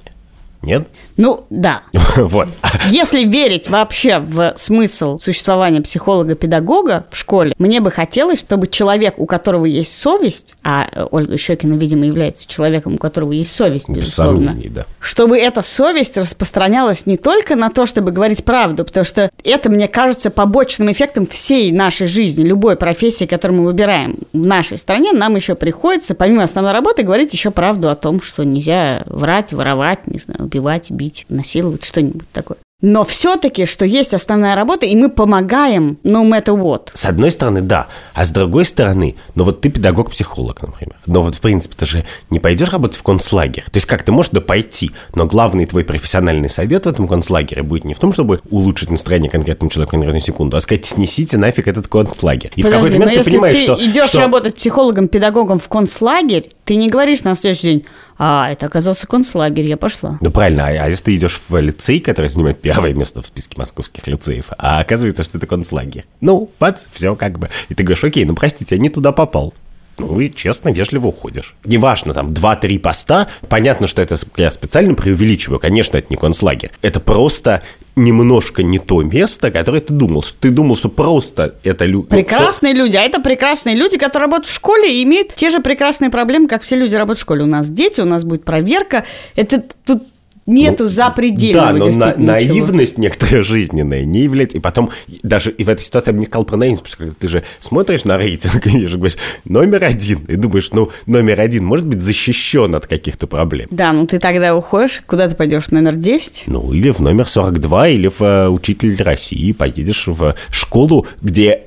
Нет? 0.62 0.88
Ну, 1.16 1.46
да. 1.50 1.82
Вот. 2.16 2.48
Если 2.88 3.24
верить 3.24 3.68
вообще 3.68 4.18
в 4.18 4.54
смысл 4.56 5.18
существования 5.18 5.80
психолога-педагога 5.80 7.06
в 7.10 7.16
школе, 7.16 7.54
мне 7.58 7.80
бы 7.80 7.90
хотелось, 7.92 8.40
чтобы 8.40 8.66
человек, 8.66 9.14
у 9.18 9.26
которого 9.26 9.66
есть 9.66 9.96
совесть, 9.96 10.56
а 10.64 10.86
э, 10.90 11.06
Ольга 11.10 11.38
Щекина, 11.38 11.74
видимо, 11.74 12.04
является 12.04 12.48
человеком, 12.48 12.94
у 12.94 12.98
которого 12.98 13.32
есть 13.32 13.54
совесть, 13.54 13.88
Без 13.88 13.98
безусловно, 13.98 14.48
сомнений, 14.48 14.68
да. 14.68 14.86
чтобы 14.98 15.38
эта 15.38 15.62
совесть 15.62 16.16
распространялась 16.16 17.06
не 17.06 17.16
только 17.16 17.54
на 17.54 17.70
то, 17.70 17.86
чтобы 17.86 18.10
говорить 18.10 18.44
правду, 18.44 18.84
потому 18.84 19.04
что 19.04 19.30
это, 19.44 19.70
мне 19.70 19.86
кажется, 19.86 20.30
побочным 20.30 20.90
эффектом 20.90 21.26
всей 21.26 21.70
нашей 21.70 22.08
жизни, 22.08 22.44
любой 22.44 22.76
профессии, 22.76 23.26
которую 23.26 23.60
мы 23.60 23.66
выбираем 23.66 24.18
в 24.32 24.46
нашей 24.46 24.76
стране, 24.78 25.12
нам 25.12 25.36
еще 25.36 25.54
приходится, 25.54 26.14
помимо 26.14 26.42
основной 26.42 26.72
работы, 26.72 27.04
говорить 27.04 27.32
еще 27.32 27.50
правду 27.52 27.90
о 27.90 27.94
том, 27.94 28.20
что 28.20 28.44
нельзя 28.44 29.02
врать, 29.06 29.52
воровать, 29.52 30.06
не 30.06 30.18
знаю, 30.18 30.47
убивать, 30.48 30.90
бить, 30.90 31.26
насиловать, 31.28 31.84
что-нибудь 31.84 32.30
такое. 32.32 32.58
Но 32.80 33.04
все-таки, 33.04 33.66
что 33.66 33.84
есть 33.84 34.14
основная 34.14 34.54
работа, 34.54 34.86
и 34.86 34.94
мы 34.94 35.08
помогаем, 35.08 35.98
no 36.04 36.22
matter 36.22 36.56
what. 36.56 36.90
С 36.94 37.06
одной 37.06 37.32
стороны, 37.32 37.60
да. 37.60 37.88
А 38.14 38.24
с 38.24 38.30
другой 38.30 38.64
стороны, 38.64 39.16
ну 39.34 39.42
вот 39.42 39.60
ты 39.60 39.68
педагог-психолог, 39.68 40.62
например. 40.62 40.94
Но 41.04 41.22
вот, 41.22 41.34
в 41.34 41.40
принципе, 41.40 41.74
ты 41.76 41.86
же 41.86 42.04
не 42.30 42.38
пойдешь 42.38 42.68
работать 42.68 42.96
в 42.96 43.02
концлагерь. 43.02 43.64
То 43.64 43.78
есть 43.78 43.86
как 43.86 44.04
ты 44.04 44.12
можешь 44.12 44.30
да 44.30 44.40
пойти, 44.40 44.92
но 45.12 45.26
главный 45.26 45.66
твой 45.66 45.84
профессиональный 45.84 46.48
совет 46.48 46.86
в 46.86 46.88
этом 46.88 47.08
концлагере 47.08 47.64
будет 47.64 47.84
не 47.84 47.94
в 47.94 47.98
том, 47.98 48.12
чтобы 48.12 48.40
улучшить 48.48 48.92
настроение 48.92 49.28
конкретному 49.28 49.70
человеку 49.70 49.96
на 49.96 50.02
конкретную 50.02 50.24
секунду, 50.24 50.56
а 50.56 50.60
сказать, 50.60 50.86
снесите 50.86 51.36
нафиг 51.36 51.66
этот 51.66 51.88
концлагерь. 51.88 52.52
И 52.54 52.62
в 52.62 52.66
Подожди, 52.66 52.92
какой-то 52.92 52.98
но 52.98 53.04
момент 53.06 53.14
ты 53.14 53.18
если 53.18 53.30
понимаешь, 53.32 53.56
ты 53.58 53.64
что... 53.64 53.84
идешь 53.84 54.08
что- 54.10 54.20
работать 54.20 54.54
психологом-педагогом 54.54 55.58
в 55.58 55.68
концлагерь, 55.68 56.48
ты 56.68 56.76
не 56.76 56.90
говоришь 56.90 57.22
на 57.22 57.34
следующий 57.34 57.62
день, 57.62 57.84
а, 58.18 58.52
это 58.52 58.66
оказался 58.66 59.06
концлагерь, 59.06 59.64
я 59.64 59.78
пошла. 59.78 60.18
Ну 60.20 60.30
правильно, 60.30 60.66
а, 60.66 60.84
а 60.84 60.88
если 60.90 61.04
ты 61.04 61.16
идешь 61.16 61.40
в 61.48 61.58
лицей, 61.58 61.98
который 61.98 62.28
занимает 62.28 62.60
первое 62.60 62.92
место 62.92 63.22
в 63.22 63.26
списке 63.26 63.54
московских 63.56 64.06
лицеев, 64.06 64.44
а 64.58 64.78
оказывается, 64.78 65.24
что 65.24 65.38
это 65.38 65.46
концлагерь. 65.46 66.04
Ну, 66.20 66.50
бац, 66.60 66.84
все 66.92 67.16
как 67.16 67.38
бы. 67.38 67.48
И 67.70 67.74
ты 67.74 67.84
говоришь, 67.84 68.04
окей, 68.04 68.26
ну 68.26 68.34
простите, 68.34 68.74
я 68.74 68.82
не 68.82 68.90
туда 68.90 69.12
попал. 69.12 69.54
ну 69.96 70.20
и 70.20 70.30
честно, 70.30 70.68
вежливо 70.68 71.06
уходишь. 71.06 71.56
Неважно, 71.64 72.12
там, 72.12 72.32
2-3 72.32 72.78
поста, 72.80 73.28
понятно, 73.48 73.86
что 73.86 74.02
это 74.02 74.16
я 74.36 74.50
специально 74.50 74.92
преувеличиваю, 74.94 75.60
конечно, 75.60 75.96
это 75.96 76.08
не 76.10 76.18
концлагерь. 76.18 76.70
Это 76.82 77.00
просто 77.00 77.62
немножко 77.98 78.62
не 78.62 78.78
то 78.78 79.02
место, 79.02 79.50
которое 79.50 79.80
ты 79.80 79.92
думал. 79.92 80.22
Что 80.22 80.38
ты 80.40 80.50
думал, 80.50 80.76
что 80.76 80.88
просто 80.88 81.54
это 81.64 81.84
люди... 81.84 82.08
Прекрасные 82.08 82.74
что... 82.74 82.84
люди, 82.84 82.96
а 82.96 83.02
это 83.02 83.20
прекрасные 83.20 83.74
люди, 83.74 83.98
которые 83.98 84.26
работают 84.26 84.46
в 84.46 84.54
школе 84.54 84.92
и 84.92 85.02
имеют 85.02 85.34
те 85.34 85.50
же 85.50 85.60
прекрасные 85.60 86.10
проблемы, 86.10 86.48
как 86.48 86.62
все 86.62 86.76
люди 86.76 86.94
работают 86.94 87.18
в 87.18 87.22
школе. 87.22 87.42
У 87.42 87.46
нас 87.46 87.68
дети, 87.68 88.00
у 88.00 88.06
нас 88.06 88.24
будет 88.24 88.44
проверка. 88.44 89.04
Это 89.36 89.62
тут 89.84 90.04
Нету 90.48 90.84
ну, 90.84 90.88
запредельного 90.88 91.72
Да, 91.72 91.78
но 91.78 91.90
на, 91.90 92.14
наивность 92.16 92.96
некоторая 92.96 93.42
жизненная 93.42 94.06
не 94.06 94.20
является. 94.20 94.56
И 94.56 94.60
потом, 94.60 94.90
даже 95.22 95.50
и 95.50 95.62
в 95.62 95.68
этой 95.68 95.82
ситуации 95.82 96.08
я 96.08 96.12
бы 96.14 96.20
не 96.20 96.24
сказал 96.24 96.46
про 96.46 96.56
наивность, 96.56 96.82
потому 96.82 97.10
что 97.10 97.20
ты 97.20 97.28
же 97.28 97.44
смотришь 97.60 98.04
на 98.04 98.16
рейтинг 98.16 98.66
и 98.66 98.86
же 98.86 98.96
говоришь, 98.96 99.18
номер 99.44 99.84
один, 99.84 100.24
и 100.24 100.36
думаешь, 100.36 100.70
ну, 100.72 100.90
номер 101.04 101.40
один 101.40 101.66
может 101.66 101.86
быть 101.86 102.00
защищен 102.00 102.74
от 102.74 102.86
каких-то 102.86 103.26
проблем. 103.26 103.68
Да, 103.70 103.92
ну 103.92 104.06
ты 104.06 104.18
тогда 104.18 104.56
уходишь, 104.56 105.02
куда 105.06 105.28
ты 105.28 105.36
пойдешь, 105.36 105.70
номер 105.70 105.96
10? 105.96 106.44
Ну, 106.46 106.72
или 106.72 106.92
в 106.92 107.00
номер 107.00 107.28
42, 107.28 107.88
или 107.88 108.08
в 108.08 108.20
uh, 108.22 108.48
учитель 108.48 108.96
России, 109.02 109.52
поедешь 109.52 110.06
в 110.06 110.34
школу, 110.50 111.06
где 111.20 111.62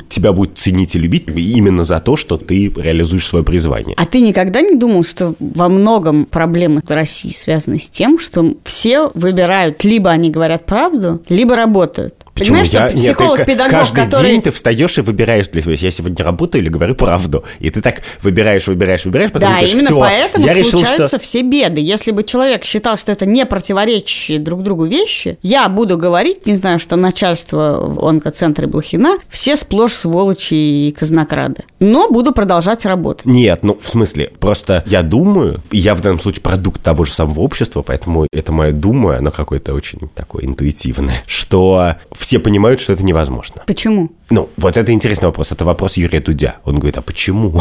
тебя 0.00 0.32
будет 0.32 0.58
ценить 0.58 0.94
и 0.94 0.98
любить 0.98 1.24
именно 1.28 1.84
за 1.84 2.00
то, 2.00 2.16
что 2.16 2.36
ты 2.36 2.72
реализуешь 2.76 3.26
свое 3.26 3.44
призвание. 3.44 3.94
А 3.96 4.06
ты 4.06 4.20
никогда 4.20 4.60
не 4.60 4.76
думал, 4.76 5.04
что 5.04 5.34
во 5.38 5.68
многом 5.68 6.24
проблемы 6.26 6.82
в 6.84 6.90
России 6.90 7.30
связаны 7.30 7.78
с 7.78 7.88
тем, 7.88 8.18
что 8.18 8.54
все 8.64 9.10
выбирают, 9.14 9.84
либо 9.84 10.10
они 10.10 10.30
говорят 10.30 10.66
правду, 10.66 11.22
либо 11.28 11.56
работают? 11.56 12.25
Почему? 12.36 12.58
Понимаешь, 12.58 12.92
я, 12.92 12.96
психолог, 12.96 13.38
нет, 13.38 13.46
педагог, 13.46 13.70
каждый 13.70 14.04
который... 14.04 14.30
день 14.30 14.42
ты 14.42 14.50
встаешь 14.50 14.98
и 14.98 15.00
выбираешь 15.00 15.48
для 15.48 15.62
себя, 15.62 15.72
я 15.74 15.90
сегодня 15.90 16.22
работаю 16.22 16.62
или 16.62 16.68
говорю 16.68 16.94
правду. 16.94 17.44
И 17.60 17.70
ты 17.70 17.80
так 17.80 18.02
выбираешь, 18.22 18.66
выбираешь, 18.66 19.06
выбираешь, 19.06 19.32
потом 19.32 19.52
да, 19.52 19.60
именно 19.60 19.86
все, 19.86 19.98
поэтому 19.98 20.44
я 20.44 20.52
решил, 20.52 20.80
случаются 20.80 21.16
что... 21.16 21.18
все 21.18 21.40
беды. 21.40 21.80
Если 21.80 22.10
бы 22.10 22.24
человек 22.24 22.64
считал, 22.64 22.98
что 22.98 23.10
это 23.10 23.24
не 23.24 23.46
противоречащие 23.46 24.38
друг 24.38 24.62
другу 24.62 24.84
вещи, 24.84 25.38
я 25.40 25.66
буду 25.70 25.96
говорить, 25.96 26.44
не 26.46 26.54
знаю, 26.54 26.78
что 26.78 26.96
начальство 26.96 27.78
в 27.80 28.06
онкоцентре 28.06 28.66
Блохина 28.66 29.16
все 29.30 29.56
сплошь 29.56 29.94
сволочи 29.94 30.54
и 30.54 30.90
казнокрады. 30.92 31.64
Но 31.80 32.10
буду 32.10 32.32
продолжать 32.32 32.84
работать. 32.84 33.24
Нет, 33.24 33.60
ну, 33.62 33.78
в 33.80 33.88
смысле, 33.88 34.30
просто 34.38 34.84
я 34.86 35.02
думаю, 35.02 35.62
я 35.70 35.94
в 35.94 36.02
данном 36.02 36.18
случае 36.18 36.42
продукт 36.42 36.82
того 36.82 37.04
же 37.04 37.12
самого 37.12 37.40
общества, 37.40 37.80
поэтому 37.80 38.26
это 38.30 38.52
мое 38.52 38.72
думаю, 38.72 39.18
оно 39.18 39.30
какое-то 39.30 39.74
очень 39.74 40.10
такое 40.14 40.44
интуитивное, 40.44 41.22
что 41.26 41.94
все 42.26 42.40
понимают, 42.40 42.80
что 42.80 42.92
это 42.92 43.04
невозможно. 43.04 43.62
Почему? 43.68 44.10
Ну, 44.30 44.48
вот 44.56 44.76
это 44.76 44.90
интересный 44.92 45.26
вопрос. 45.26 45.52
Это 45.52 45.64
вопрос 45.64 45.96
Юрия 45.96 46.20
Дудя. 46.20 46.56
Он 46.64 46.74
говорит, 46.74 46.98
а 46.98 47.02
почему? 47.02 47.60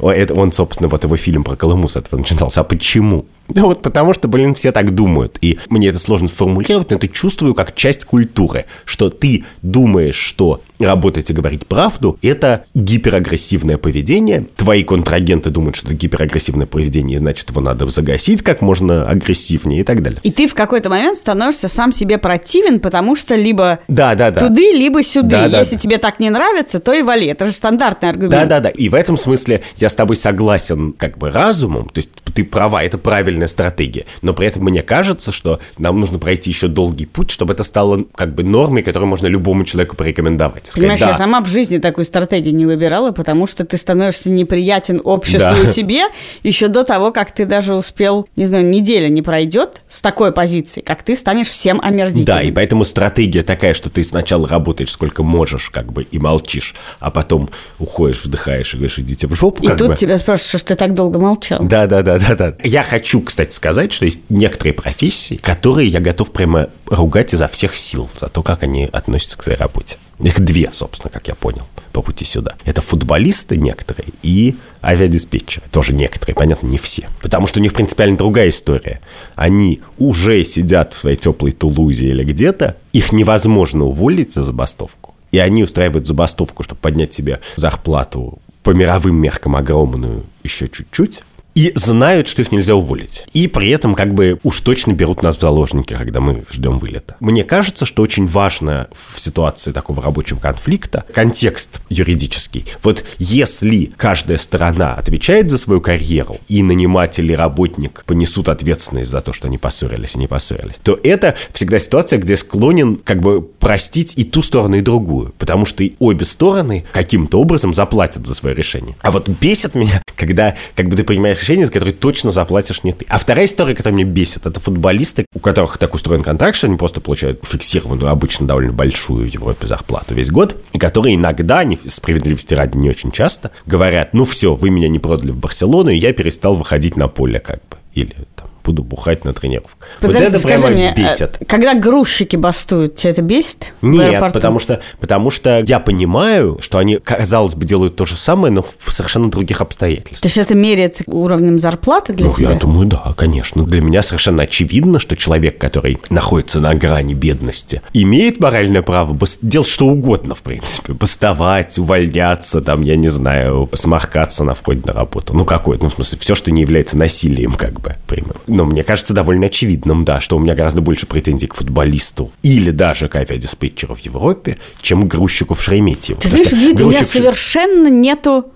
Он, 0.00 0.50
собственно, 0.50 0.88
вот 0.88 1.04
его 1.04 1.16
фильм 1.16 1.44
про 1.44 1.54
Колыму 1.54 1.88
с 1.88 1.94
этого 1.94 2.18
начинался. 2.18 2.62
А 2.62 2.64
почему? 2.64 3.24
Ну 3.48 3.66
вот 3.66 3.82
потому 3.82 4.14
что, 4.14 4.28
блин, 4.28 4.54
все 4.54 4.72
так 4.72 4.94
думают. 4.94 5.38
И 5.40 5.58
мне 5.68 5.88
это 5.88 5.98
сложно 5.98 6.28
сформулировать, 6.28 6.90
но 6.90 6.96
это 6.96 7.08
чувствую 7.08 7.54
как 7.54 7.74
часть 7.74 8.04
культуры, 8.04 8.64
что 8.84 9.10
ты 9.10 9.44
думаешь, 9.62 10.16
что 10.16 10.62
работать 10.78 11.30
и 11.30 11.32
говорить 11.32 11.66
правду– 11.66 12.18
это 12.22 12.64
гиперагрессивное 12.74 13.76
поведение. 13.76 14.46
Твои 14.56 14.82
контрагенты 14.82 15.50
думают, 15.50 15.76
что 15.76 15.88
это 15.88 15.96
гиперагрессивное 15.96 16.66
поведение, 16.66 17.14
и 17.14 17.18
значит, 17.18 17.50
его 17.50 17.60
надо 17.60 17.88
загасить 17.88 18.42
как 18.42 18.60
можно 18.60 19.06
агрессивнее 19.06 19.80
и 19.80 19.84
так 19.84 20.02
далее. 20.02 20.20
И 20.22 20.30
ты 20.30 20.46
в 20.46 20.54
какой-то 20.54 20.88
момент 20.90 21.18
становишься 21.18 21.68
сам 21.68 21.92
себе 21.92 22.18
противен, 22.18 22.80
потому 22.80 23.16
что 23.16 23.34
либо 23.34 23.80
да, 23.88 24.14
да, 24.14 24.30
да. 24.30 24.40
туды, 24.40 24.72
либо 24.72 25.02
сюды. 25.02 25.28
Да, 25.28 25.48
да, 25.48 25.58
Если 25.60 25.76
да. 25.76 25.80
тебе 25.80 25.98
так 25.98 26.20
не 26.20 26.30
нравится, 26.30 26.80
то 26.80 26.92
и 26.92 27.02
вали. 27.02 27.26
Это 27.26 27.46
же 27.46 27.52
стандартный 27.52 28.10
аргумент. 28.10 28.32
Да-да-да. 28.32 28.70
И 28.70 28.88
в 28.88 28.94
этом 28.94 29.16
смысле 29.16 29.62
я 29.76 29.88
с 29.88 29.94
тобой 29.94 30.16
согласен 30.16 30.92
как 30.92 31.18
бы 31.18 31.30
разумом, 31.30 31.88
то 31.88 31.98
есть 31.98 32.10
ты 32.34 32.44
права, 32.44 32.82
это 32.82 32.98
правильная 33.34 33.48
стратегия. 33.48 34.06
Но 34.22 34.32
при 34.32 34.46
этом 34.46 34.62
мне 34.62 34.82
кажется, 34.82 35.32
что 35.32 35.58
нам 35.78 36.00
нужно 36.00 36.18
пройти 36.18 36.50
еще 36.50 36.68
долгий 36.68 37.06
путь, 37.06 37.30
чтобы 37.30 37.54
это 37.54 37.64
стало 37.64 38.04
как 38.14 38.34
бы 38.34 38.44
нормой, 38.44 38.82
которую 38.82 39.08
можно 39.08 39.26
любому 39.26 39.64
человеку 39.64 39.96
порекомендовать. 39.96 40.66
Сказать, 40.66 40.76
Понимаешь, 40.76 41.00
да. 41.00 41.08
я 41.08 41.14
сама 41.14 41.40
в 41.40 41.48
жизни 41.48 41.78
такую 41.78 42.04
стратегию 42.04 42.54
не 42.54 42.66
выбирала, 42.66 43.10
потому 43.10 43.46
что 43.46 43.64
ты 43.64 43.76
становишься 43.76 44.30
неприятен 44.30 45.00
обществу 45.02 45.50
да. 45.50 45.62
и 45.62 45.66
себе 45.66 46.04
еще 46.42 46.68
до 46.68 46.84
того, 46.84 47.10
как 47.12 47.32
ты 47.32 47.44
даже 47.44 47.74
успел, 47.74 48.28
не 48.36 48.46
знаю, 48.46 48.66
неделя 48.66 49.08
не 49.08 49.22
пройдет 49.22 49.82
с 49.88 50.00
такой 50.00 50.32
позиции, 50.32 50.80
как 50.80 51.02
ты 51.02 51.16
станешь 51.16 51.48
всем 51.48 51.80
омерзительным. 51.82 52.26
Да, 52.26 52.42
и 52.42 52.52
поэтому 52.52 52.84
стратегия 52.84 53.42
такая, 53.42 53.74
что 53.74 53.90
ты 53.90 54.04
сначала 54.04 54.46
работаешь 54.46 54.90
сколько 54.90 55.22
можешь, 55.22 55.70
как 55.70 55.92
бы, 55.92 56.04
и 56.04 56.18
молчишь, 56.18 56.74
а 57.00 57.10
потом 57.10 57.50
уходишь, 57.78 58.22
вздыхаешь 58.22 58.74
и 58.74 58.76
говоришь, 58.76 58.98
идите 58.98 59.26
в 59.26 59.34
жопу. 59.34 59.64
И 59.64 59.68
тут 59.68 59.88
бы. 59.88 59.96
тебя 59.96 60.18
спрашивают, 60.18 60.60
что 60.60 60.68
ты 60.68 60.74
так 60.76 60.94
долго 60.94 61.18
молчал. 61.18 61.58
Да, 61.62 61.86
да, 61.86 62.02
да, 62.02 62.18
да, 62.18 62.34
да. 62.34 62.54
Я 62.62 62.82
хочу, 62.82 63.23
кстати, 63.24 63.52
сказать, 63.54 63.92
что 63.92 64.04
есть 64.04 64.20
некоторые 64.28 64.74
профессии, 64.74 65.36
которые 65.36 65.88
я 65.88 66.00
готов 66.00 66.30
прямо 66.30 66.68
ругать 66.86 67.34
изо 67.34 67.48
всех 67.48 67.74
сил 67.74 68.08
за 68.20 68.28
то, 68.28 68.42
как 68.42 68.62
они 68.62 68.88
относятся 68.92 69.38
к 69.38 69.42
своей 69.42 69.58
работе. 69.58 69.96
Их 70.20 70.40
две, 70.40 70.70
собственно, 70.72 71.10
как 71.10 71.26
я 71.26 71.34
понял, 71.34 71.66
по 71.92 72.02
пути 72.02 72.24
сюда. 72.24 72.54
Это 72.64 72.80
футболисты 72.82 73.56
некоторые 73.56 74.08
и 74.22 74.56
авиадиспетчеры. 74.82 75.66
Тоже 75.70 75.92
некоторые, 75.92 76.36
понятно, 76.36 76.66
не 76.66 76.78
все. 76.78 77.08
Потому 77.20 77.46
что 77.46 77.58
у 77.58 77.62
них 77.62 77.72
принципиально 77.72 78.16
другая 78.16 78.50
история. 78.50 79.00
Они 79.34 79.80
уже 79.98 80.44
сидят 80.44 80.94
в 80.94 80.98
своей 80.98 81.16
теплой 81.16 81.52
Тулузе 81.52 82.08
или 82.08 82.22
где-то, 82.22 82.76
их 82.92 83.12
невозможно 83.12 83.86
уволить 83.86 84.32
за 84.32 84.44
забастовку. 84.44 85.14
И 85.32 85.38
они 85.38 85.64
устраивают 85.64 86.06
забастовку, 86.06 86.62
чтобы 86.62 86.80
поднять 86.80 87.12
себе 87.12 87.40
зарплату 87.56 88.38
по 88.62 88.70
мировым 88.70 89.16
меркам 89.16 89.56
огромную 89.56 90.24
еще 90.42 90.68
чуть-чуть, 90.68 91.22
и 91.54 91.72
знают, 91.74 92.28
что 92.28 92.42
их 92.42 92.52
нельзя 92.52 92.74
уволить. 92.74 93.24
И 93.32 93.48
при 93.48 93.70
этом 93.70 93.94
как 93.94 94.12
бы 94.12 94.38
уж 94.42 94.60
точно 94.60 94.92
берут 94.92 95.22
нас 95.22 95.36
в 95.36 95.40
заложники, 95.40 95.94
когда 95.94 96.20
мы 96.20 96.44
ждем 96.50 96.78
вылета. 96.78 97.16
Мне 97.20 97.44
кажется, 97.44 97.86
что 97.86 98.02
очень 98.02 98.26
важно 98.26 98.88
в 98.92 99.20
ситуации 99.20 99.72
такого 99.72 100.02
рабочего 100.02 100.38
конфликта 100.38 101.04
контекст 101.12 101.80
юридический. 101.88 102.66
Вот 102.82 103.04
если 103.18 103.86
каждая 103.96 104.38
сторона 104.38 104.94
отвечает 104.94 105.50
за 105.50 105.58
свою 105.58 105.80
карьеру, 105.80 106.38
и 106.48 106.62
наниматель 106.62 107.30
и 107.30 107.36
работник 107.36 108.04
понесут 108.04 108.48
ответственность 108.48 109.10
за 109.10 109.20
то, 109.20 109.32
что 109.32 109.46
они 109.46 109.58
поссорились 109.58 110.16
и 110.16 110.18
не 110.18 110.26
поссорились, 110.26 110.74
то 110.82 110.98
это 111.02 111.36
всегда 111.52 111.78
ситуация, 111.78 112.18
где 112.18 112.36
склонен 112.36 112.96
как 112.96 113.20
бы 113.20 113.42
простить 113.42 114.18
и 114.18 114.24
ту 114.24 114.42
сторону, 114.42 114.76
и 114.76 114.80
другую. 114.80 115.32
Потому 115.38 115.66
что 115.66 115.84
и 115.84 115.94
обе 115.98 116.24
стороны 116.24 116.84
каким-то 116.92 117.40
образом 117.40 117.74
заплатят 117.74 118.26
за 118.26 118.34
свое 118.34 118.54
решение. 118.56 118.96
А 119.02 119.10
вот 119.10 119.28
бесит 119.28 119.74
меня, 119.74 120.02
когда 120.16 120.56
как 120.74 120.88
бы 120.88 120.96
ты 120.96 121.04
принимаешь 121.04 121.43
решение, 121.44 121.66
за 121.66 121.72
которое 121.72 121.92
точно 121.92 122.30
заплатишь 122.30 122.82
не 122.84 122.92
ты. 122.92 123.04
А 123.08 123.18
вторая 123.18 123.44
история, 123.44 123.74
которая 123.74 123.98
меня 123.98 124.10
бесит, 124.10 124.46
это 124.46 124.58
футболисты, 124.60 125.26
у 125.34 125.38
которых 125.38 125.76
так 125.76 125.94
устроен 125.94 126.22
контракт, 126.22 126.56
что 126.56 126.66
они 126.66 126.76
просто 126.76 127.02
получают 127.02 127.44
фиксированную, 127.44 128.10
обычно 128.10 128.46
довольно 128.46 128.72
большую 128.72 129.28
в 129.28 129.32
Европе 129.32 129.66
зарплату 129.66 130.14
весь 130.14 130.30
год, 130.30 130.56
и 130.72 130.78
которые 130.78 131.16
иногда, 131.16 131.62
не, 131.64 131.78
справедливости 131.86 132.54
ради 132.54 132.78
не 132.78 132.88
очень 132.88 133.12
часто, 133.12 133.50
говорят, 133.66 134.14
ну 134.14 134.24
все, 134.24 134.54
вы 134.54 134.70
меня 134.70 134.88
не 134.88 134.98
продали 134.98 135.32
в 135.32 135.36
Барселону, 135.36 135.90
и 135.90 135.96
я 135.96 136.14
перестал 136.14 136.54
выходить 136.54 136.96
на 136.96 137.08
поле 137.08 137.38
как 137.40 137.60
бы. 137.68 137.76
Или 137.92 138.14
там 138.34 138.48
буду 138.64 138.82
бухать 138.82 139.24
на 139.24 139.32
тренировках. 139.34 139.88
Подожди, 140.00 140.24
вот 140.24 140.34
это 140.34 140.46
прямо 140.46 140.68
мне, 140.68 140.90
э, 140.90 140.94
бесит. 140.94 141.38
Когда 141.46 141.74
грузчики 141.74 142.36
бастуют, 142.36 142.96
тебя 142.96 143.10
это 143.10 143.22
бесит? 143.22 143.72
Нет, 143.82 144.20
потому 144.32 144.58
что, 144.58 144.80
потому 145.00 145.30
что 145.30 145.62
я 145.66 145.78
понимаю, 145.78 146.58
что 146.60 146.78
они, 146.78 146.96
казалось 146.96 147.54
бы, 147.54 147.66
делают 147.66 147.96
то 147.96 148.04
же 148.04 148.16
самое, 148.16 148.52
но 148.52 148.62
в 148.62 148.92
совершенно 148.92 149.30
других 149.30 149.60
обстоятельствах. 149.60 150.20
То 150.20 150.26
есть 150.26 150.38
это 150.38 150.54
меряется 150.54 151.04
уровнем 151.06 151.58
зарплаты 151.58 152.14
для 152.14 152.26
ну, 152.26 152.34
тебя? 152.34 152.52
я 152.52 152.58
думаю, 152.58 152.88
да, 152.88 153.14
конечно. 153.16 153.64
Для 153.64 153.82
меня 153.82 154.02
совершенно 154.02 154.44
очевидно, 154.44 154.98
что 154.98 155.16
человек, 155.16 155.58
который 155.58 155.98
находится 156.10 156.60
на 156.60 156.74
грани 156.74 157.14
бедности, 157.14 157.82
имеет 157.92 158.40
моральное 158.40 158.82
право 158.82 159.16
делать 159.42 159.68
что 159.68 159.86
угодно, 159.86 160.34
в 160.34 160.42
принципе. 160.42 160.92
Бастовать, 160.94 161.78
увольняться, 161.78 162.60
там, 162.62 162.82
я 162.82 162.96
не 162.96 163.08
знаю, 163.08 163.68
сморкаться 163.74 164.44
на 164.44 164.54
входе 164.54 164.82
на 164.86 164.92
работу. 164.92 165.34
Ну, 165.34 165.44
какое 165.44 165.78
ну, 165.80 165.88
в 165.88 165.94
смысле, 165.94 166.18
все, 166.18 166.34
что 166.34 166.50
не 166.50 166.62
является 166.62 166.96
насилием, 166.96 167.52
как 167.52 167.80
бы, 167.80 167.94
примерно 168.06 168.40
но 168.54 168.64
мне 168.64 168.84
кажется 168.84 169.12
довольно 169.12 169.46
очевидным, 169.46 170.04
да, 170.04 170.20
что 170.20 170.36
у 170.36 170.38
меня 170.38 170.54
гораздо 170.54 170.80
больше 170.80 171.06
претензий 171.06 171.46
к 171.46 171.54
футболисту 171.54 172.32
или 172.42 172.70
даже 172.70 173.08
к 173.08 173.16
авиадиспетчеру 173.16 173.94
в 173.94 173.98
Европе, 173.98 174.58
чем 174.80 175.02
к 175.02 175.06
грузчику 175.08 175.54
в 175.54 175.62
Шереметьево. 175.62 176.20
Ты 176.20 176.28
знаешь, 176.28 176.52
Гид, 176.52 176.80
у 176.80 176.88
меня 176.88 177.04
совершенно 177.04 177.88
нету 177.88 178.46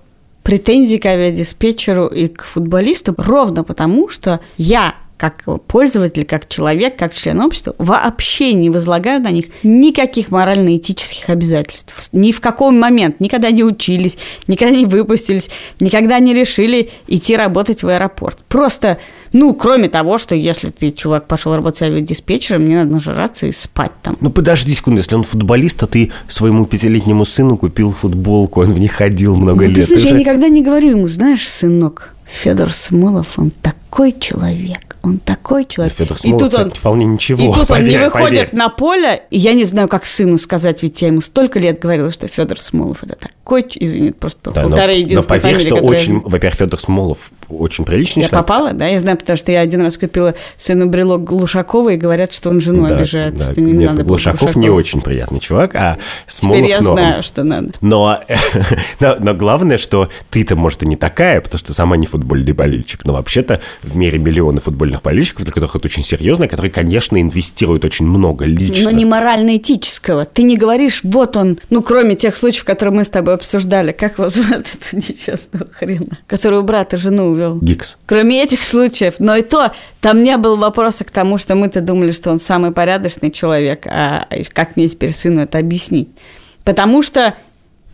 претензий 0.42 0.98
к 0.98 1.06
авиадиспетчеру 1.06 2.06
и 2.06 2.28
к 2.28 2.44
футболисту 2.44 3.14
ровно 3.18 3.64
потому, 3.64 4.08
что 4.08 4.40
я 4.56 4.94
как 5.18 5.44
пользователь, 5.66 6.24
как 6.24 6.48
человек, 6.48 6.96
как 6.96 7.12
член 7.12 7.40
общества, 7.40 7.74
вообще 7.76 8.52
не 8.54 8.70
возлагаю 8.70 9.20
на 9.20 9.30
них 9.30 9.46
никаких 9.64 10.30
морально-этических 10.30 11.28
обязательств. 11.28 12.08
Ни 12.12 12.32
в 12.32 12.40
каком 12.40 12.78
момент. 12.78 13.18
Никогда 13.20 13.50
не 13.50 13.64
учились, 13.64 14.16
никогда 14.46 14.74
не 14.76 14.86
выпустились, 14.86 15.50
никогда 15.80 16.20
не 16.20 16.32
решили 16.32 16.90
идти 17.08 17.36
работать 17.36 17.82
в 17.82 17.88
аэропорт. 17.88 18.38
Просто, 18.48 18.98
ну, 19.32 19.52
кроме 19.54 19.88
того, 19.88 20.18
что 20.18 20.36
если 20.36 20.70
ты, 20.70 20.92
чувак, 20.92 21.26
пошел 21.26 21.54
работать 21.54 21.82
авиадиспетчером, 21.82 22.62
мне 22.62 22.76
надо 22.76 22.92
нажраться 22.92 23.46
и 23.46 23.52
спать 23.52 23.92
там. 24.02 24.16
Ну, 24.20 24.30
подожди 24.30 24.72
секунду, 24.72 25.00
если 25.00 25.16
он 25.16 25.24
футболист, 25.24 25.80
то 25.80 25.86
ты 25.88 26.12
своему 26.28 26.64
пятилетнему 26.64 27.24
сыну 27.24 27.56
купил 27.56 27.92
футболку, 27.92 28.62
он 28.62 28.72
в 28.72 28.78
них 28.78 28.92
ходил 28.92 29.36
много 29.36 29.64
Ну, 29.64 29.68
лет. 29.68 29.76
ты 29.76 29.82
знаешь, 29.82 30.02
Ты 30.02 30.08
я 30.10 30.14
никогда 30.14 30.48
не 30.48 30.62
говорю 30.62 30.90
ему, 30.90 31.08
знаешь, 31.08 31.48
сынок, 31.48 32.14
Федор 32.28 32.72
Смолов, 32.72 33.38
он 33.38 33.50
такой 33.50 34.12
человек, 34.18 34.96
он 35.02 35.18
такой 35.18 35.64
человек. 35.64 35.94
Федор 35.94 36.16
И 36.16 36.20
Смолов, 36.20 36.40
тут 36.40 36.54
он- 36.54 36.70
вполне 36.70 37.04
ничего. 37.06 37.42
И 37.42 37.46
тут 37.46 37.56
он 37.56 37.62
не 37.62 37.66
поверь, 37.66 38.04
выходит 38.04 38.28
поверь. 38.28 38.48
на 38.52 38.68
поле, 38.68 39.22
и 39.30 39.38
я 39.38 39.54
не 39.54 39.64
знаю, 39.64 39.88
как 39.88 40.04
сыну 40.06 40.36
сказать, 40.38 40.82
ведь 40.82 41.00
я 41.02 41.08
ему 41.08 41.20
столько 41.20 41.58
лет 41.58 41.78
говорила, 41.80 42.12
что 42.12 42.28
Федор 42.28 42.60
Смолов 42.60 43.02
это 43.02 43.14
такой, 43.14 43.34
ч- 43.62 43.78
извини, 43.80 44.12
просто 44.12 44.38
Да, 44.52 44.62
но, 44.62 44.68
полторы 44.70 45.06
но 45.10 45.22
поверь, 45.22 45.42
фамилии, 45.42 45.60
что 45.60 45.68
которые 45.76 45.92
я 45.92 45.98
очень, 45.98 46.20
во-первых, 46.20 46.58
Федор 46.58 46.80
Смолов 46.80 47.30
очень 47.48 47.84
приличный 47.84 48.22
Я 48.22 48.28
человек. 48.28 48.46
попала, 48.46 48.72
да, 48.72 48.86
я 48.86 48.98
знаю, 48.98 49.16
потому 49.16 49.36
что 49.36 49.50
я 49.52 49.60
один 49.60 49.82
раз 49.82 49.96
купила 49.98 50.34
сыну 50.56 50.86
брелок 50.86 51.24
Глушакова, 51.24 51.90
и 51.90 51.96
говорят, 51.96 52.32
что 52.32 52.50
он 52.50 52.60
жену 52.60 52.86
Да, 52.86 52.96
обижает, 52.96 53.36
да. 53.36 53.52
что 53.52 53.60
не 53.60 53.72
Нет, 53.72 53.90
надо 53.92 54.02
Глушаков 54.04 54.54
не 54.56 54.68
очень 54.70 55.00
приятный 55.00 55.40
чувак, 55.40 55.74
а 55.74 55.96
Смолов 56.26 56.58
Теперь 56.58 56.70
я 56.70 56.80
норм. 56.80 56.96
знаю, 56.98 57.22
что 57.22 57.44
надо. 57.44 57.70
Но, 57.80 58.20
но, 59.00 59.16
но 59.18 59.34
главное, 59.34 59.78
что 59.78 60.08
ты-то, 60.30 60.56
может, 60.56 60.82
и 60.82 60.86
не 60.86 60.96
такая, 60.96 61.40
потому 61.40 61.58
что 61.58 61.72
сама 61.72 61.96
не 61.96 62.06
футбольный 62.06 62.52
болельщик. 62.52 63.04
Но 63.04 63.14
вообще-то 63.14 63.60
в 63.82 63.96
мире 63.96 64.18
миллионы 64.18 64.60
футбольных 64.60 65.02
болельщиков, 65.02 65.44
для 65.44 65.52
которых 65.52 65.76
это 65.76 65.86
очень 65.86 66.04
серьезно, 66.04 66.48
которые, 66.48 66.70
конечно, 66.70 67.18
инвестируют 67.20 67.84
очень 67.84 68.06
много 68.06 68.44
лично. 68.44 68.90
Но 68.90 68.96
не 68.96 69.04
морально-этического. 69.04 70.24
Ты 70.26 70.42
не 70.42 70.56
говоришь, 70.56 71.00
вот 71.04 71.36
он, 71.36 71.58
ну, 71.70 71.82
кроме 71.82 72.14
тех 72.14 72.36
случаев, 72.36 72.64
которые 72.64 72.94
мы 72.94 73.04
с 73.04 73.10
тобой 73.10 73.34
обсуждали, 73.38 73.92
как 73.92 74.18
его 74.18 74.28
зовут, 74.28 74.50
этого 74.74 75.00
несчастного 75.00 75.66
хрена, 75.72 76.18
который 76.26 76.58
у 76.58 76.62
брата 76.62 76.96
жену 76.96 77.30
увел. 77.30 77.58
Гикс. 77.60 77.98
Кроме 78.06 78.42
этих 78.42 78.62
случаев. 78.62 79.14
Но 79.18 79.36
и 79.36 79.42
то, 79.42 79.72
там 80.00 80.22
не 80.22 80.36
было 80.36 80.56
вопроса 80.56 81.04
к 81.04 81.10
тому, 81.10 81.38
что 81.38 81.54
мы-то 81.54 81.80
думали, 81.80 82.10
что 82.10 82.30
он 82.30 82.38
самый 82.38 82.72
порядочный 82.72 83.30
человек, 83.30 83.86
а 83.86 84.26
как 84.52 84.76
мне 84.76 84.88
теперь 84.88 85.12
сыну 85.12 85.40
это 85.40 85.58
объяснить? 85.58 86.08
Потому 86.64 87.02
что 87.02 87.34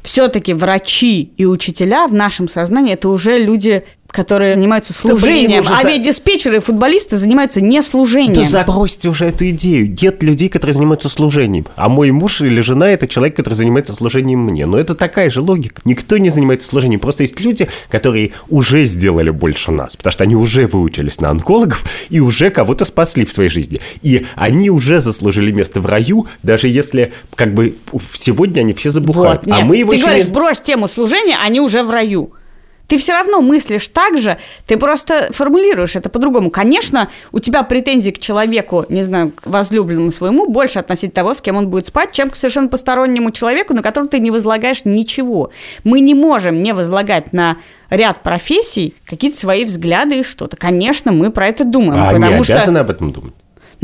все-таки 0.02 0.52
врачи 0.52 1.32
и 1.36 1.46
учителя 1.46 2.06
в 2.06 2.14
нашем 2.14 2.48
сознании 2.48 2.92
это 2.92 3.08
уже 3.08 3.38
люди, 3.38 3.84
которые 4.14 4.54
занимаются 4.54 4.92
блин, 5.02 5.18
служением. 5.18 5.60
уже 5.60 5.70
за- 5.70 5.88
Авиадиспетчеры 5.88 6.56
и 6.56 6.60
футболисты 6.60 7.16
занимаются 7.16 7.60
не 7.60 7.82
служением. 7.82 8.32
Да 8.34 8.44
забросьте 8.44 9.08
уже 9.08 9.26
эту 9.26 9.48
идею. 9.50 9.94
Нет 10.00 10.22
людей, 10.22 10.48
которые 10.48 10.74
занимаются 10.74 11.08
служением. 11.08 11.66
А 11.76 11.88
мой 11.88 12.10
муж 12.10 12.40
или 12.40 12.60
жена– 12.60 12.88
это 12.90 13.06
человек, 13.08 13.36
который 13.36 13.54
занимается 13.54 13.92
служением 13.94 14.40
мне. 14.40 14.66
Но 14.66 14.78
это 14.78 14.94
такая 14.94 15.30
же 15.30 15.40
логика. 15.40 15.82
Никто 15.84 16.16
не 16.18 16.30
занимается 16.30 16.68
служением. 16.68 17.00
Просто 17.00 17.24
есть 17.24 17.40
люди, 17.40 17.68
которые 17.90 18.32
уже 18.48 18.84
сделали 18.84 19.30
больше 19.30 19.72
нас. 19.72 19.96
Потому 19.96 20.12
что 20.12 20.24
они 20.24 20.36
уже 20.36 20.66
выучились 20.66 21.20
на 21.20 21.30
онкологов 21.30 21.84
и 22.08 22.20
уже 22.20 22.50
кого-то 22.50 22.84
спасли 22.84 23.24
в 23.24 23.32
своей 23.32 23.50
жизни. 23.50 23.80
И 24.02 24.26
они 24.36 24.70
уже 24.70 25.00
заслужили 25.00 25.50
место 25.50 25.80
в 25.80 25.86
раю, 25.86 26.26
даже 26.42 26.68
если 26.68 27.12
как 27.34 27.52
бы 27.52 27.74
сегодня 28.16 28.60
они 28.60 28.72
все 28.74 28.90
забухают. 28.90 29.40
Вот, 29.42 29.46
нет. 29.46 29.56
а 29.60 29.64
мы 29.64 29.76
его 29.76 29.90
ты 29.90 29.96
еще 29.96 30.06
говоришь, 30.06 30.26
не- 30.26 30.32
брось 30.32 30.60
тему 30.60 30.88
служения, 30.88 31.36
они 31.44 31.60
уже 31.60 31.82
в 31.82 31.90
раю. 31.90 32.32
Ты 32.88 32.98
все 32.98 33.12
равно 33.12 33.40
мыслишь 33.40 33.88
так 33.88 34.18
же, 34.18 34.38
ты 34.66 34.76
просто 34.76 35.28
формулируешь 35.32 35.96
это 35.96 36.08
по-другому. 36.08 36.50
Конечно, 36.50 37.10
у 37.32 37.40
тебя 37.40 37.62
претензии 37.62 38.10
к 38.10 38.18
человеку, 38.18 38.84
не 38.88 39.04
знаю, 39.04 39.30
к 39.30 39.46
возлюбленному 39.46 40.10
своему, 40.10 40.48
больше 40.48 40.78
относительно 40.78 41.14
того, 41.14 41.34
с 41.34 41.40
кем 41.40 41.56
он 41.56 41.68
будет 41.68 41.86
спать, 41.86 42.12
чем 42.12 42.30
к 42.30 42.36
совершенно 42.36 42.68
постороннему 42.68 43.30
человеку, 43.30 43.74
на 43.74 43.82
которого 43.82 44.08
ты 44.08 44.18
не 44.18 44.30
возлагаешь 44.30 44.84
ничего. 44.84 45.50
Мы 45.82 46.00
не 46.00 46.14
можем 46.14 46.62
не 46.62 46.72
возлагать 46.74 47.32
на 47.32 47.58
ряд 47.90 48.22
профессий 48.22 48.94
какие-то 49.06 49.38
свои 49.38 49.64
взгляды 49.64 50.20
и 50.20 50.22
что-то. 50.22 50.56
Конечно, 50.56 51.12
мы 51.12 51.30
про 51.30 51.48
это 51.48 51.64
думаем. 51.64 52.00
А 52.00 52.10
они 52.10 52.20
потому 52.20 52.44
что... 52.44 52.54
обязаны 52.54 52.78
об 52.78 52.90
этом 52.90 53.12
думать. 53.12 53.34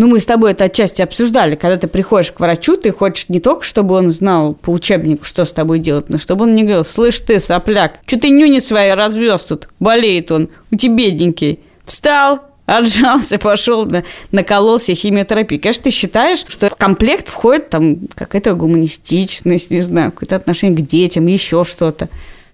Ну, 0.00 0.06
мы 0.06 0.18
с 0.18 0.24
тобой 0.24 0.52
это 0.52 0.64
отчасти 0.64 1.02
обсуждали. 1.02 1.56
Когда 1.56 1.76
ты 1.76 1.86
приходишь 1.86 2.32
к 2.32 2.40
врачу, 2.40 2.78
ты 2.78 2.90
хочешь 2.90 3.28
не 3.28 3.38
только, 3.38 3.64
чтобы 3.64 3.96
он 3.96 4.10
знал 4.10 4.54
по 4.54 4.70
учебнику, 4.70 5.26
что 5.26 5.44
с 5.44 5.52
тобой 5.52 5.78
делать, 5.78 6.08
но 6.08 6.16
чтобы 6.16 6.44
он 6.44 6.54
не 6.54 6.62
говорил, 6.62 6.86
слышь 6.86 7.20
ты, 7.20 7.38
сопляк, 7.38 7.98
что 8.06 8.18
ты 8.18 8.30
нюни 8.30 8.60
свои 8.60 8.92
развез 8.92 9.44
тут, 9.44 9.68
болеет 9.78 10.32
он, 10.32 10.48
у 10.70 10.76
тебя 10.76 10.94
бедненький. 10.94 11.60
Встал, 11.84 12.40
отжался, 12.64 13.36
пошел, 13.36 13.84
на, 13.84 14.02
накололся 14.32 14.94
химиотерапии. 14.94 15.58
Конечно, 15.58 15.84
ты 15.84 15.90
считаешь, 15.90 16.46
что 16.48 16.70
в 16.70 16.76
комплект 16.76 17.28
входит 17.28 17.68
там 17.68 17.98
какая-то 18.14 18.54
гуманистичность, 18.54 19.70
не 19.70 19.82
знаю, 19.82 20.12
какое-то 20.12 20.36
отношение 20.36 20.82
к 20.82 20.88
детям, 20.88 21.26
еще 21.26 21.62
что-то. 21.62 22.08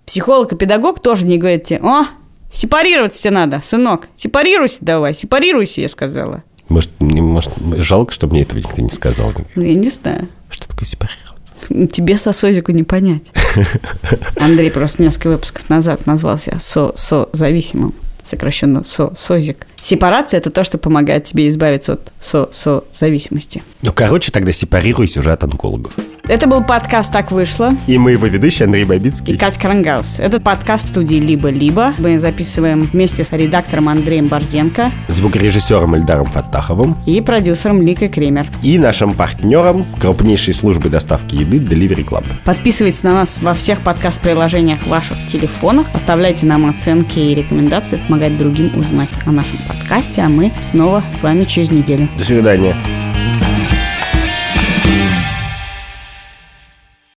Психолог 0.04 0.52
и 0.52 0.56
педагог 0.56 0.98
тоже 0.98 1.24
не 1.24 1.38
говорят 1.38 1.62
тебе, 1.62 1.78
о, 1.80 2.06
сепарироваться 2.50 3.22
тебе 3.22 3.34
надо, 3.34 3.62
сынок, 3.64 4.08
сепарируйся 4.16 4.78
давай, 4.80 5.14
сепарируйся, 5.14 5.80
я 5.80 5.88
сказала. 5.88 6.42
Может, 6.68 6.90
мне- 7.00 7.22
может, 7.22 7.52
жалко, 7.78 8.12
что 8.12 8.26
мне 8.26 8.42
этого 8.42 8.58
никто 8.58 8.82
не 8.82 8.90
сказал. 8.90 9.32
Ну, 9.54 9.62
я 9.62 9.74
не 9.74 9.88
знаю. 9.88 10.28
Что 10.50 10.68
такое 10.68 10.86
сепарироваться? 10.86 11.26
Тебе 11.94 12.18
сосозику 12.18 12.72
не 12.72 12.82
понять. 12.82 13.22
Андрей 14.36 14.70
просто 14.70 15.02
несколько 15.02 15.28
выпусков 15.28 15.68
назад 15.70 16.06
назвался 16.06 16.58
со-со-зависимым. 16.58 17.94
Сокращенно 18.22 18.82
со-созик. 18.82 19.66
Сепарация– 19.80 20.38
это 20.40 20.50
то, 20.50 20.64
что 20.64 20.78
помогает 20.78 21.24
тебе 21.26 21.48
избавиться 21.48 21.92
от 21.92 22.12
со-со-зависимости. 22.18 23.62
Ну, 23.82 23.92
короче, 23.92 24.32
тогда 24.32 24.50
сепарируйся 24.50 25.20
уже 25.20 25.30
от 25.32 25.44
онкологов. 25.44 25.92
Это 26.28 26.48
был 26.48 26.60
подкаст 26.60 27.12
«Так 27.12 27.30
вышло» 27.30 27.72
И 27.86 27.98
мы 27.98 28.10
его 28.12 28.26
ведущий 28.26 28.64
Андрей 28.64 28.82
и 28.82 28.84
Бабицкий. 28.84 29.38
Катя 29.38 29.60
Крангаус. 29.60 30.18
Этот 30.18 30.42
подкаст 30.42 30.88
студии 30.88 31.16
«Либо-либо». 31.16 31.94
Мы 31.98 32.18
записываем 32.18 32.82
вместе 32.82 33.22
с 33.22 33.30
редактором 33.30 33.88
Андреем 33.88 34.26
Борзенко 34.26 34.90
звукорежиссером 35.06 35.94
Эльдаром 35.94 36.26
Фаттаховым 36.26 36.96
и 37.06 37.20
продюсером 37.20 37.80
Ликой 37.80 38.08
Кремер. 38.08 38.48
и 38.64 38.76
нашим 38.76 39.14
партнером 39.14 39.86
крупнейшей 40.00 40.52
службы 40.52 40.88
доставки 40.88 41.36
еды 41.36 41.58
Delivery 41.58 42.04
Club. 42.04 42.24
Подписывайтесь 42.44 43.04
на 43.04 43.12
нас 43.12 43.40
во 43.40 43.54
всех 43.54 43.80
подкаст-приложениях 43.82 44.84
ваших 44.88 45.16
телефонов, 45.28 45.86
оставляйте 45.94 46.44
нам 46.44 46.68
оценки 46.68 47.20
и 47.20 47.36
рекомендации, 47.36 48.00
помогать 48.08 48.36
другим 48.36 48.72
узнать 48.76 49.10
о 49.26 49.30
нашем 49.30 49.58
подкасте, 49.68 50.22
а 50.22 50.28
мы 50.28 50.50
снова 50.60 51.04
с 51.16 51.22
вами 51.22 51.44
через 51.44 51.70
неделю. 51.70 52.08
До 52.18 52.24
свидания. 52.24 52.74